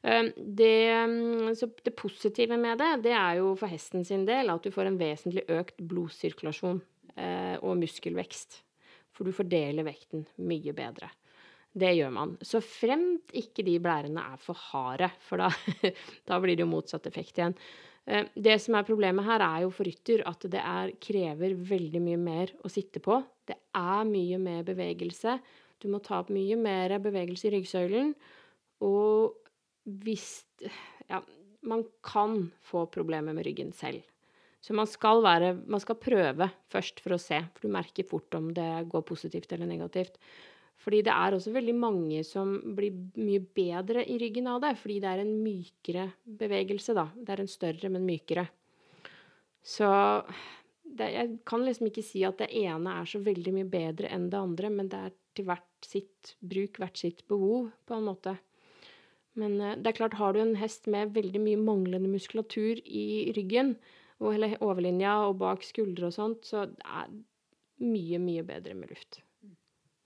[0.05, 4.61] Um, Det, så det positive med det, det er jo for hesten sin del at
[4.61, 6.81] du får en vesentlig økt blodsirkulasjon
[7.17, 8.59] eh, og muskelvekst.
[9.15, 11.09] For du fordeler vekten mye bedre.
[11.75, 12.35] Det gjør man.
[12.45, 15.49] Så fremt ikke de blærene er for harde, for da,
[16.29, 17.55] da blir det jo motsatt effekt igjen.
[18.05, 22.03] Eh, Det som er problemet her, er jo for rytter at det er, krever veldig
[22.03, 23.17] mye mer å sitte på.
[23.47, 25.39] Det er mye mer bevegelse.
[25.81, 28.13] Du må ta opp mye mer bevegelse i ryggsøylen.
[28.85, 29.44] Og
[29.85, 30.43] hvis
[31.05, 31.21] Ja,
[31.61, 34.01] man kan få problemer med ryggen selv.
[34.61, 38.33] Så man skal, være, man skal prøve først for å se, for du merker fort
[38.33, 40.17] om det går positivt eller negativt.
[40.81, 44.97] Fordi det er også veldig mange som blir mye bedre i ryggen av det, fordi
[45.03, 46.07] det er en mykere
[46.41, 47.07] bevegelse, da.
[47.15, 48.47] Det er en større, men mykere.
[49.65, 49.87] Så
[50.81, 54.27] det, jeg kan liksom ikke si at det ene er så veldig mye bedre enn
[54.33, 58.35] det andre, men det er til hvert sitt bruk, hvert sitt behov, på en måte.
[59.35, 63.31] Men eh, det er klart, har du en hest med veldig mye manglende muskulatur i
[63.35, 63.75] ryggen,
[64.23, 67.09] og eller overlinja og bak skuldre og sånt, så det er
[67.83, 69.19] mye, mye bedre med luft.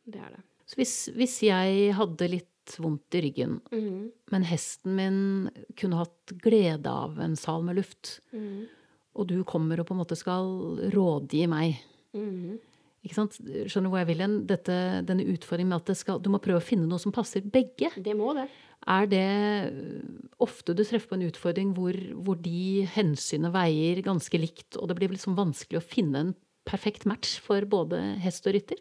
[0.10, 0.42] Det er det.
[0.70, 4.12] Så hvis, hvis jeg hadde litt vondt i ryggen, Mhm.
[4.32, 8.68] men hesten min kunne hatt glede av en sal med luft, Mhm.
[9.16, 11.78] og du kommer og på en måte skal rådgi meg
[12.14, 12.60] Mhm.
[13.06, 13.38] Ikke sant?
[13.40, 14.36] Skjønner du hvor jeg vil hen?
[14.48, 17.92] Denne utfordringen med at det skal, du må prøve å finne noe som passer begge.
[17.96, 18.50] Det må det.
[18.90, 19.26] Er det
[19.70, 20.04] øh,
[20.44, 25.00] ofte du treffer på en utfordring hvor, hvor de hensynene veier ganske likt, og det
[25.00, 26.34] blir liksom vanskelig å finne en
[26.68, 28.80] perfekt match for både hest og rytter?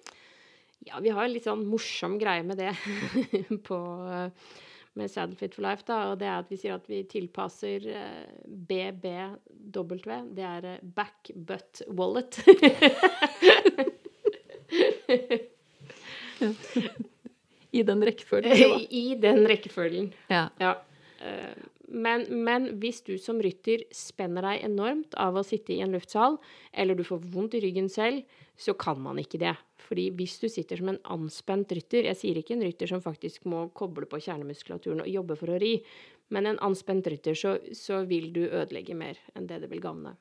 [0.86, 2.72] Ja, vi har en litt sånn morsom greie med det
[3.68, 3.78] på
[4.98, 7.86] med Saddle Fit for Life, da, og det er at vi sier at vi tilpasser
[7.92, 8.24] eh,
[8.68, 10.16] BBW.
[10.34, 12.40] Det er eh, back butt wallet.
[17.78, 18.80] I den rekkefølgen.
[18.90, 20.12] I den rekkefølgen.
[20.32, 20.48] Ja.
[20.60, 20.76] Ja.
[21.24, 21.56] Eh,
[21.88, 26.36] Men, men, hvis du som rytter spenner deg enormt av å sitte i en luftsal,
[26.76, 28.28] eller du får vondt i ryggen selv,
[28.60, 29.54] så kan man ikke det.
[29.80, 33.46] Fordi hvis du sitter som en anspent rytter Jeg sier ikke en rytter som faktisk
[33.48, 35.78] må koble på kjernemuskulaturen og jobbe for å ri,
[36.28, 40.12] men en anspent rytter, så, så vil du ødelegge mer enn det det vil gagne.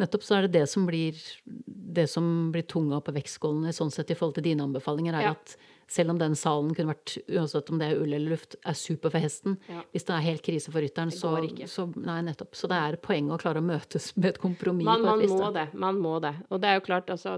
[0.00, 4.10] Nettopp så er det det som blir, det som blir tunga på vektskålene sånn sett
[4.10, 5.32] i forhold til dine anbefalinger, er ja.
[5.36, 5.56] at
[5.92, 9.12] selv om den salen kunne vært, uansett om det er ull eller luft, er super
[9.12, 9.82] for hesten, ja.
[9.92, 11.34] hvis det er helt krise for rytteren, så,
[11.68, 12.56] så, Nei, nettopp.
[12.56, 15.34] Så det er poenget å klare å møtes med et kompromiss man, på et vis.
[15.34, 15.66] Man må det.
[15.84, 16.32] Man må det.
[16.48, 17.36] Og det er jo klart, altså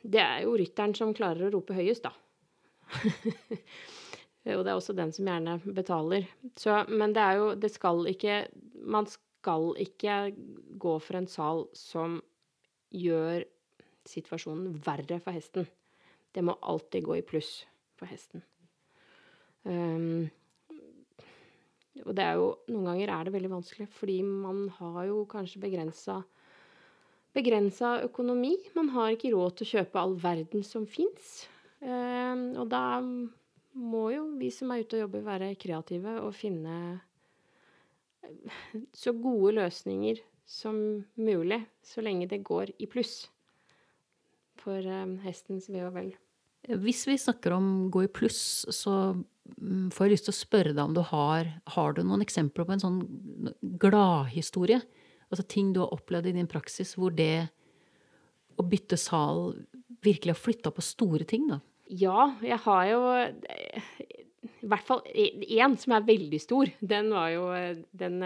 [0.00, 2.14] Det er jo rytteren som klarer å rope høyest, da.
[4.56, 6.28] og det er også den som gjerne betaler.
[6.56, 8.38] Så, men det er jo Det skal ikke
[8.88, 10.14] Man skal ikke
[10.80, 12.18] gå for en sal som
[12.94, 13.44] gjør
[14.08, 15.68] situasjonen verre for hesten.
[16.32, 17.62] Det må alltid gå i pluss
[17.98, 18.44] for hesten.
[19.64, 20.28] Um,
[22.06, 25.62] og det er jo Noen ganger er det veldig vanskelig, fordi man har jo kanskje
[25.64, 26.22] begrensa
[27.36, 28.54] begrensa økonomi.
[28.74, 31.46] Man har ikke råd til å kjøpe all verden som fins.
[31.78, 33.00] Um, og da
[33.78, 36.78] må jo vi som er ute og jobber, være kreative og finne
[38.96, 40.18] så gode løsninger
[40.48, 43.26] som mulig, så lenge det går i pluss
[44.58, 46.14] for um, hestens ve og vel.
[46.68, 50.72] Hvis vi snakker om gå i pluss, så mm, får jeg lyst til å spørre
[50.72, 52.98] deg om du har Har du noen eksempler på en sånn
[53.80, 54.80] gladhistorie?
[55.28, 57.48] Altså ting du har opplevd i din praksis hvor det
[58.58, 59.52] å bytte sal
[60.02, 61.60] virkelig har flytta på store ting, da?
[61.88, 63.00] Ja, jeg har jo
[64.58, 66.70] i hvert fall én som er veldig stor.
[66.80, 67.46] Den var jo
[67.96, 68.18] den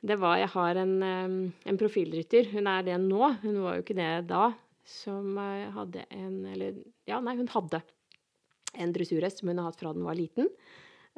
[0.00, 2.52] Det var Jeg har en, en profilrytter.
[2.52, 3.22] Hun er det nå.
[3.42, 4.52] Hun var jo ikke det da.
[4.88, 6.78] Som eh, hadde en Eller
[7.08, 7.82] ja, nei, hun hadde
[8.78, 10.48] en dressurhest som hun har hatt fra den var liten.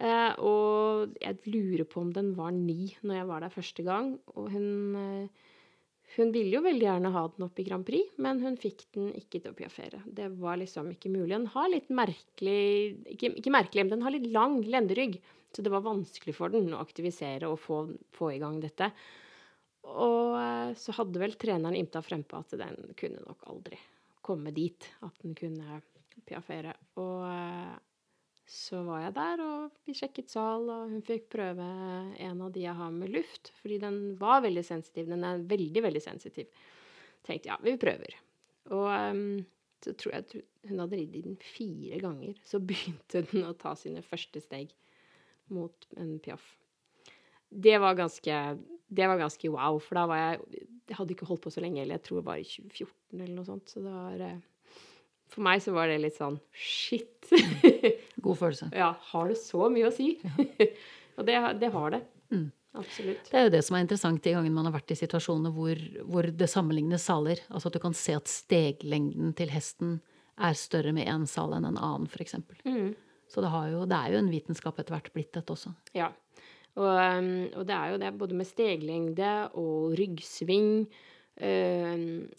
[0.00, 4.14] Eh, og jeg lurer på om den var ni når jeg var der første gang.
[4.34, 5.46] Og hun eh,
[6.16, 9.12] hun ville jo veldig gjerne ha den opp i Grand Prix, men hun fikk den
[9.14, 10.00] ikke til å piaffere.
[10.10, 11.36] Det var liksom ikke mulig.
[11.36, 12.62] Den har litt merkelig
[13.12, 15.20] ikke, ikke, merkelig, men den har litt lang lenderygg.
[15.50, 17.82] Så det var vanskelig for den å aktivisere og få,
[18.14, 18.90] få i gang dette.
[19.90, 23.78] Og eh, så hadde vel treneren imta frempå at den kunne nok aldri
[24.22, 24.90] komme dit.
[25.06, 25.80] At den kunne
[26.28, 26.74] piafere.
[27.00, 27.78] Og eh,
[28.50, 31.66] så var jeg der, og vi sjekket sal, og hun fikk prøve
[32.18, 35.06] en av de jeg har med luft, fordi den var veldig sensitiv.
[35.12, 36.50] Den er veldig, veldig sensitiv.
[37.26, 38.16] Tenkte ja, vi prøver.
[38.74, 39.22] Og um,
[39.84, 42.42] så tror jeg hun hadde ridd i den fire ganger.
[42.46, 44.74] Så begynte den å ta sine første steg
[45.54, 46.44] mot en piaff.
[47.50, 48.36] Det var ganske,
[48.88, 51.82] det var ganske wow, for da var jeg Jeg hadde ikke holdt på så lenge,
[51.82, 53.68] eller jeg tror det var i 2014 eller noe sånt.
[53.70, 54.40] Så det var eh,
[55.30, 57.28] for meg så var det litt sånn shit.
[58.24, 58.70] God følelse.
[58.74, 58.92] Ja.
[59.12, 60.16] Har det så mye å si?
[60.24, 60.34] Ja.
[61.16, 62.00] og det, det, har det.
[62.34, 62.48] Mm.
[62.80, 63.30] Absolutt.
[63.30, 65.78] Det er jo det som er interessant de gangene man har vært i situasjoner hvor,
[66.10, 67.42] hvor det sammenlignes saler.
[67.50, 70.00] Altså at du kan se at steglengden til hesten
[70.40, 72.38] er større med én sal enn en annen, f.eks.
[72.64, 72.92] Mm.
[73.30, 75.70] Så det, jo, det, er jo en vitenskap etter hvert blitt, dette også.
[75.94, 76.10] Ja.
[76.78, 80.68] Og, um, og, det er jo det både med steglengde og ryggsving
[81.42, 81.94] øh,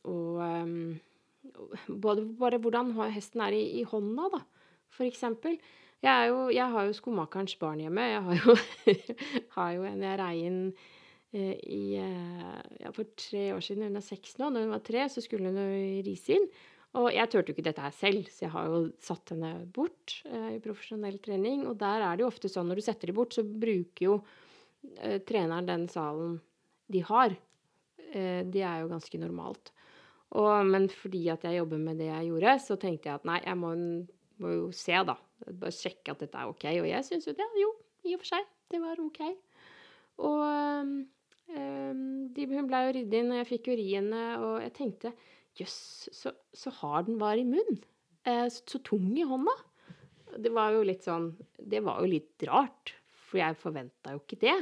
[0.07, 0.43] og
[1.87, 4.41] både bare hvordan hesten er i, i hånda, da,
[4.91, 5.57] for eksempel.
[6.01, 8.01] Jeg, jo, jeg har jo skomakerens barn hjemme.
[8.01, 8.55] Jeg har jo,
[9.55, 10.61] har jo en jeg rei inn
[11.33, 13.85] eh, i, eh, ja, for tre år siden.
[13.85, 14.49] Hun er seks nå.
[14.49, 16.47] Da hun var tre, så skulle hun rise inn.
[16.99, 20.17] Og jeg turte jo ikke dette her selv, så jeg har jo satt henne bort
[20.27, 21.63] eh, i profesjonell trening.
[21.69, 24.17] Og der er det jo ofte sånn når du setter dem bort, så bruker jo
[24.99, 26.35] eh, treneren den salen
[26.91, 27.37] de har.
[28.11, 29.71] Eh, det er jo ganske normalt.
[30.35, 33.39] Og, men fordi at jeg jobber med det jeg gjorde, så tenkte jeg at nei,
[33.45, 33.71] jeg må,
[34.43, 35.15] må jo se, da.
[35.47, 36.67] Bare sjekke at dette er OK.
[36.75, 37.47] Og jeg syns jo det.
[37.59, 37.71] Jo,
[38.03, 38.53] i og for seg.
[38.71, 39.23] Det var OK.
[40.27, 40.93] Og um,
[42.31, 45.11] de, hun blei jo ridd inn, og jeg fikk uriene, og jeg tenkte
[45.59, 47.81] jøss, så, så hard den var i munnen.
[48.27, 49.53] Eh, så, tung i hånda.
[50.41, 54.39] Det var jo litt sånn Det var jo litt rart, for jeg forventa jo ikke
[54.43, 54.57] det.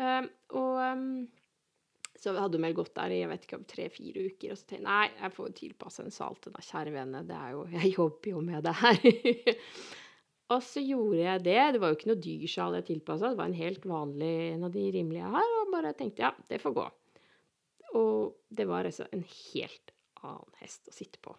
[0.00, 1.06] Uh, og um,
[2.20, 4.78] så hadde hun vel gått der i jeg vet ikke, tre-fire uker, og så tenkte
[4.78, 7.92] jeg nei, jeg får tilpasse en sal til da, kjære vene, det er jo, jeg
[7.96, 9.00] jobber jo med det her.
[10.54, 11.60] og så gjorde jeg det.
[11.74, 14.68] Det var jo ikke noe dyr sjal jeg tilpassa, det var en helt vanlig, en
[14.68, 16.86] av de rimelige jeg har, og bare tenkte ja, det får gå.
[18.00, 19.94] Og det var altså en helt
[20.26, 21.34] annen hest å sitte på.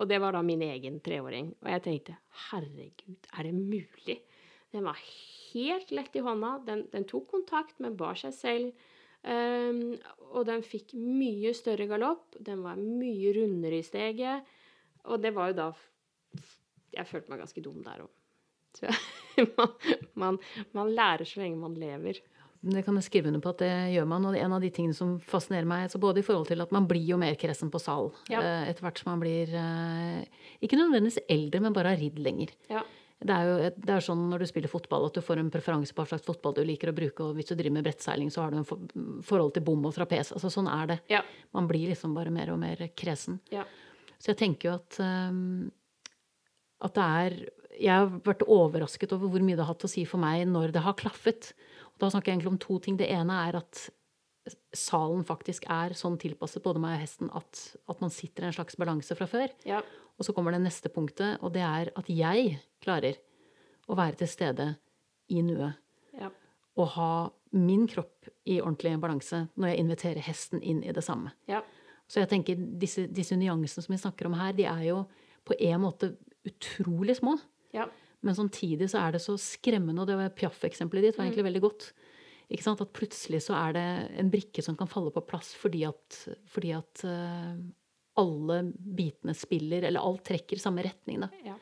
[0.00, 1.52] Og det var da min egen treåring.
[1.62, 2.16] Og jeg tenkte
[2.48, 4.18] herregud, er det mulig?
[4.74, 6.56] Den var helt lett i hånda.
[6.66, 8.90] Den, den tok kontakt, men bar seg selv.
[9.24, 9.94] Um,
[10.34, 12.34] og den fikk mye større galopp.
[12.42, 14.50] Den var mye rundere i steget.
[15.06, 15.72] Og det var jo da
[16.94, 18.12] Jeg følte meg ganske dum der òg.
[19.58, 19.70] Man,
[20.14, 20.36] man,
[20.74, 22.20] man lærer så lenge man lever.
[22.64, 24.24] Det kan jeg skrive under på at det gjør man.
[24.30, 26.86] Og en av de tingene som fascinerer meg, altså både i forhold til at man
[26.88, 28.40] blir jo mer kresen på sal Ja.
[28.40, 30.24] eh, etter hvert som man blir eh,
[30.64, 32.54] Ikke nødvendigvis eldre, men bare har ridd lenger.
[32.72, 32.82] Ja.
[33.24, 35.94] Det er jo det er sånn når du spiller fotball at du får en preferanse
[35.94, 37.24] på hva slags fotball du liker å bruke.
[37.24, 38.80] Og hvis du driver med brettseiling, så har du en for
[39.24, 40.32] forhold til bom og trapes.
[40.34, 40.98] Altså sånn er det.
[41.12, 41.22] Ja.
[41.56, 43.38] Man blir liksom bare mer og mer kresen.
[43.54, 43.64] Ja.
[44.18, 45.70] Så jeg tenker jo at um,
[46.84, 47.36] at det er
[47.80, 50.70] Jeg har vært overrasket over hvor mye det har hatt å si for meg når
[50.76, 51.52] det har klaffet.
[51.94, 52.96] Og da snakker jeg egentlig om to ting.
[52.98, 53.84] Det ene er at
[54.76, 58.56] salen faktisk er sånn tilpasset både meg og hesten at, at man sitter i en
[58.56, 59.54] slags balanse fra før.
[59.68, 59.80] Ja.
[60.18, 63.16] Og så kommer det neste punktet, og det er at jeg klarer
[63.90, 64.68] å være til stede
[65.32, 65.80] i nuet.
[66.14, 66.30] Ja.
[66.78, 67.14] Og ha
[67.54, 71.32] min kropp i ordentlig balanse når jeg inviterer hesten inn i det samme.
[71.50, 71.62] Ja.
[72.10, 75.04] Så jeg tenker disse, disse nyansene som vi snakker om her, de er jo
[75.46, 76.14] på en måte
[76.44, 77.38] utrolig små.
[77.74, 77.88] Ja.
[78.24, 81.64] Men samtidig så er det så skremmende, og det var Piaf-eksempelet ditt var egentlig veldig
[81.64, 81.88] godt.
[82.54, 83.86] At plutselig så er det
[84.20, 86.18] en brikke som kan falle på plass fordi at,
[86.52, 87.56] fordi at uh,
[88.20, 91.24] alle bitene spiller, eller alt trekker i samme retning.
[91.24, 91.30] Da.
[91.44, 91.56] Ja.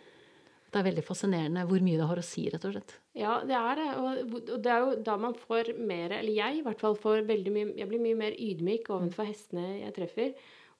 [0.72, 2.94] Det er veldig fascinerende hvor mye det har å si, rett og slett.
[3.18, 3.88] Ja, det er det.
[4.00, 7.26] Og, og det er jo da man får mer Eller jeg i hvert fall får
[7.28, 10.30] veldig mye Jeg blir mye mer ydmyk overfor hestene jeg treffer.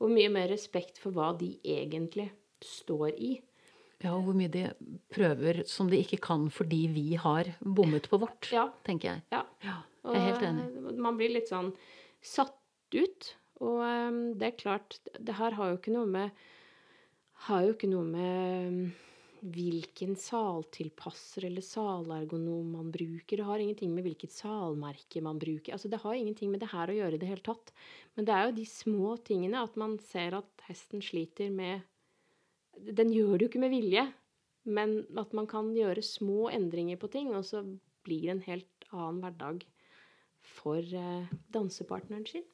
[0.01, 2.31] Og mye mer respekt for hva de egentlig
[2.65, 3.35] står i.
[4.03, 4.65] Ja, og hvor mye de
[5.15, 8.69] prøver som de ikke kan fordi vi har bommet på vårt, Ja.
[8.85, 9.23] tenker jeg.
[9.33, 9.45] Ja.
[9.63, 9.77] Ja,
[10.11, 10.65] jeg er helt enig.
[10.91, 11.71] Og Man blir litt sånn
[12.21, 12.57] satt
[12.95, 13.35] ut.
[13.63, 16.31] Og um, det er klart, det her har jo ikke noe med
[17.47, 18.93] Har jo ikke noe med um,
[19.43, 23.37] hvilken saltilpasser eller salergonom man bruker.
[23.41, 25.75] Det har ingenting med hvilket salmerke man bruker.
[25.75, 27.73] Altså, det har ingenting med det her å gjøre i det hele tatt.
[28.15, 31.83] Men det er jo de små tingene, at man ser at hesten sliter med
[32.79, 34.07] Den gjør det jo ikke med vilje,
[34.65, 37.63] men at man kan gjøre små endringer på ting, og så
[38.07, 39.63] blir det en helt annen hverdag
[40.43, 42.45] for eh, dansepartneren sin.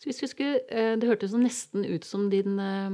[0.00, 2.90] Så hvis vi skulle, eh, Det hørtes nesten ut som din, eh,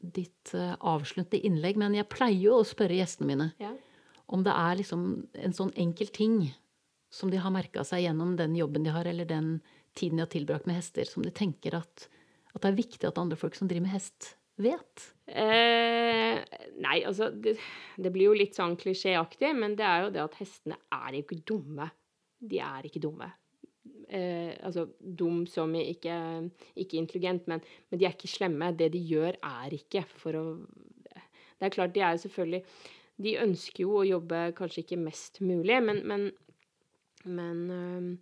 [0.00, 3.74] ditt avsluttende innlegg, men jeg pleier jo å spørre gjestene mine Ja.
[4.28, 6.54] om det er liksom en sånn enkel ting
[7.10, 9.60] som de har merka seg gjennom den jobben de har, eller den
[9.94, 12.08] tiden de har tilbrakt med hester, som de tenker at,
[12.54, 15.04] at det er viktig at andre folk som driver med hest, vet.
[15.26, 16.38] Eh,
[16.82, 17.56] nei, altså det,
[17.98, 21.22] det blir jo litt sånn klisjéaktig, men det er jo det at hestene er jo
[21.24, 21.88] ikke dumme.
[22.42, 23.28] De er ikke dumme.
[24.12, 26.16] Eh, altså dum som i ikke,
[26.78, 28.72] ikke intelligent, men, men de er ikke slemme.
[28.76, 30.44] Det de gjør, er ikke for å
[31.12, 32.64] Det er klart, de er jo selvfølgelig
[33.22, 36.28] De ønsker jo å jobbe kanskje ikke mest mulig, men, men,
[37.24, 38.18] men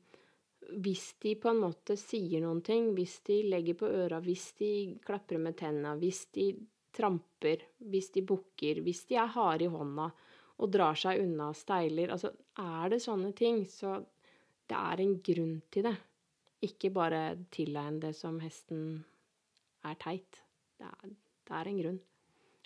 [0.79, 4.73] hvis de på en måte sier noen ting, hvis de legger på øra, hvis de
[5.05, 6.53] klapper med tenna, hvis de
[6.95, 10.11] tramper, hvis de bukker, hvis de er harde i hånda
[10.61, 13.99] og drar seg unna steiler Altså, er det sånne ting, så
[14.71, 15.97] det er en grunn til det.
[16.67, 19.01] Ikke bare tilegn det som hesten
[19.89, 20.43] er teit.
[20.77, 21.15] Det er,
[21.49, 22.01] det er en grunn.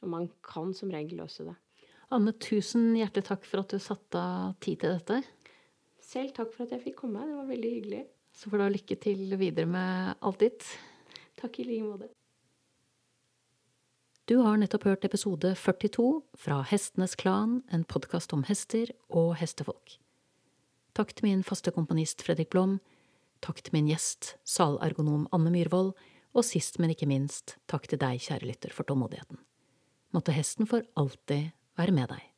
[0.03, 1.55] Og man kan som regel løse det.
[2.15, 5.23] Anne, tusen hjertelig takk for at du satte av tid til dette.
[6.05, 7.25] Selv takk for at jeg fikk komme.
[7.25, 8.03] Det var veldig hyggelig.
[8.35, 10.67] Så får du ha lykke til videre med alt ditt.
[11.41, 12.11] Takk i like måte.
[14.25, 16.07] Du har nettopp hørt episode 42
[16.41, 19.99] fra Hestenes Klan, en podkast om hester og hestefolk.
[20.97, 22.79] Takk til min faste komponist Fredrik Blom,
[23.45, 25.93] takk til min gjest, salergonom Anne Myhrvold,
[26.33, 29.43] og sist, men ikke minst, takk til deg, kjære lytter, for tålmodigheten.
[30.17, 32.34] Måtte hesten for alltid være med deg.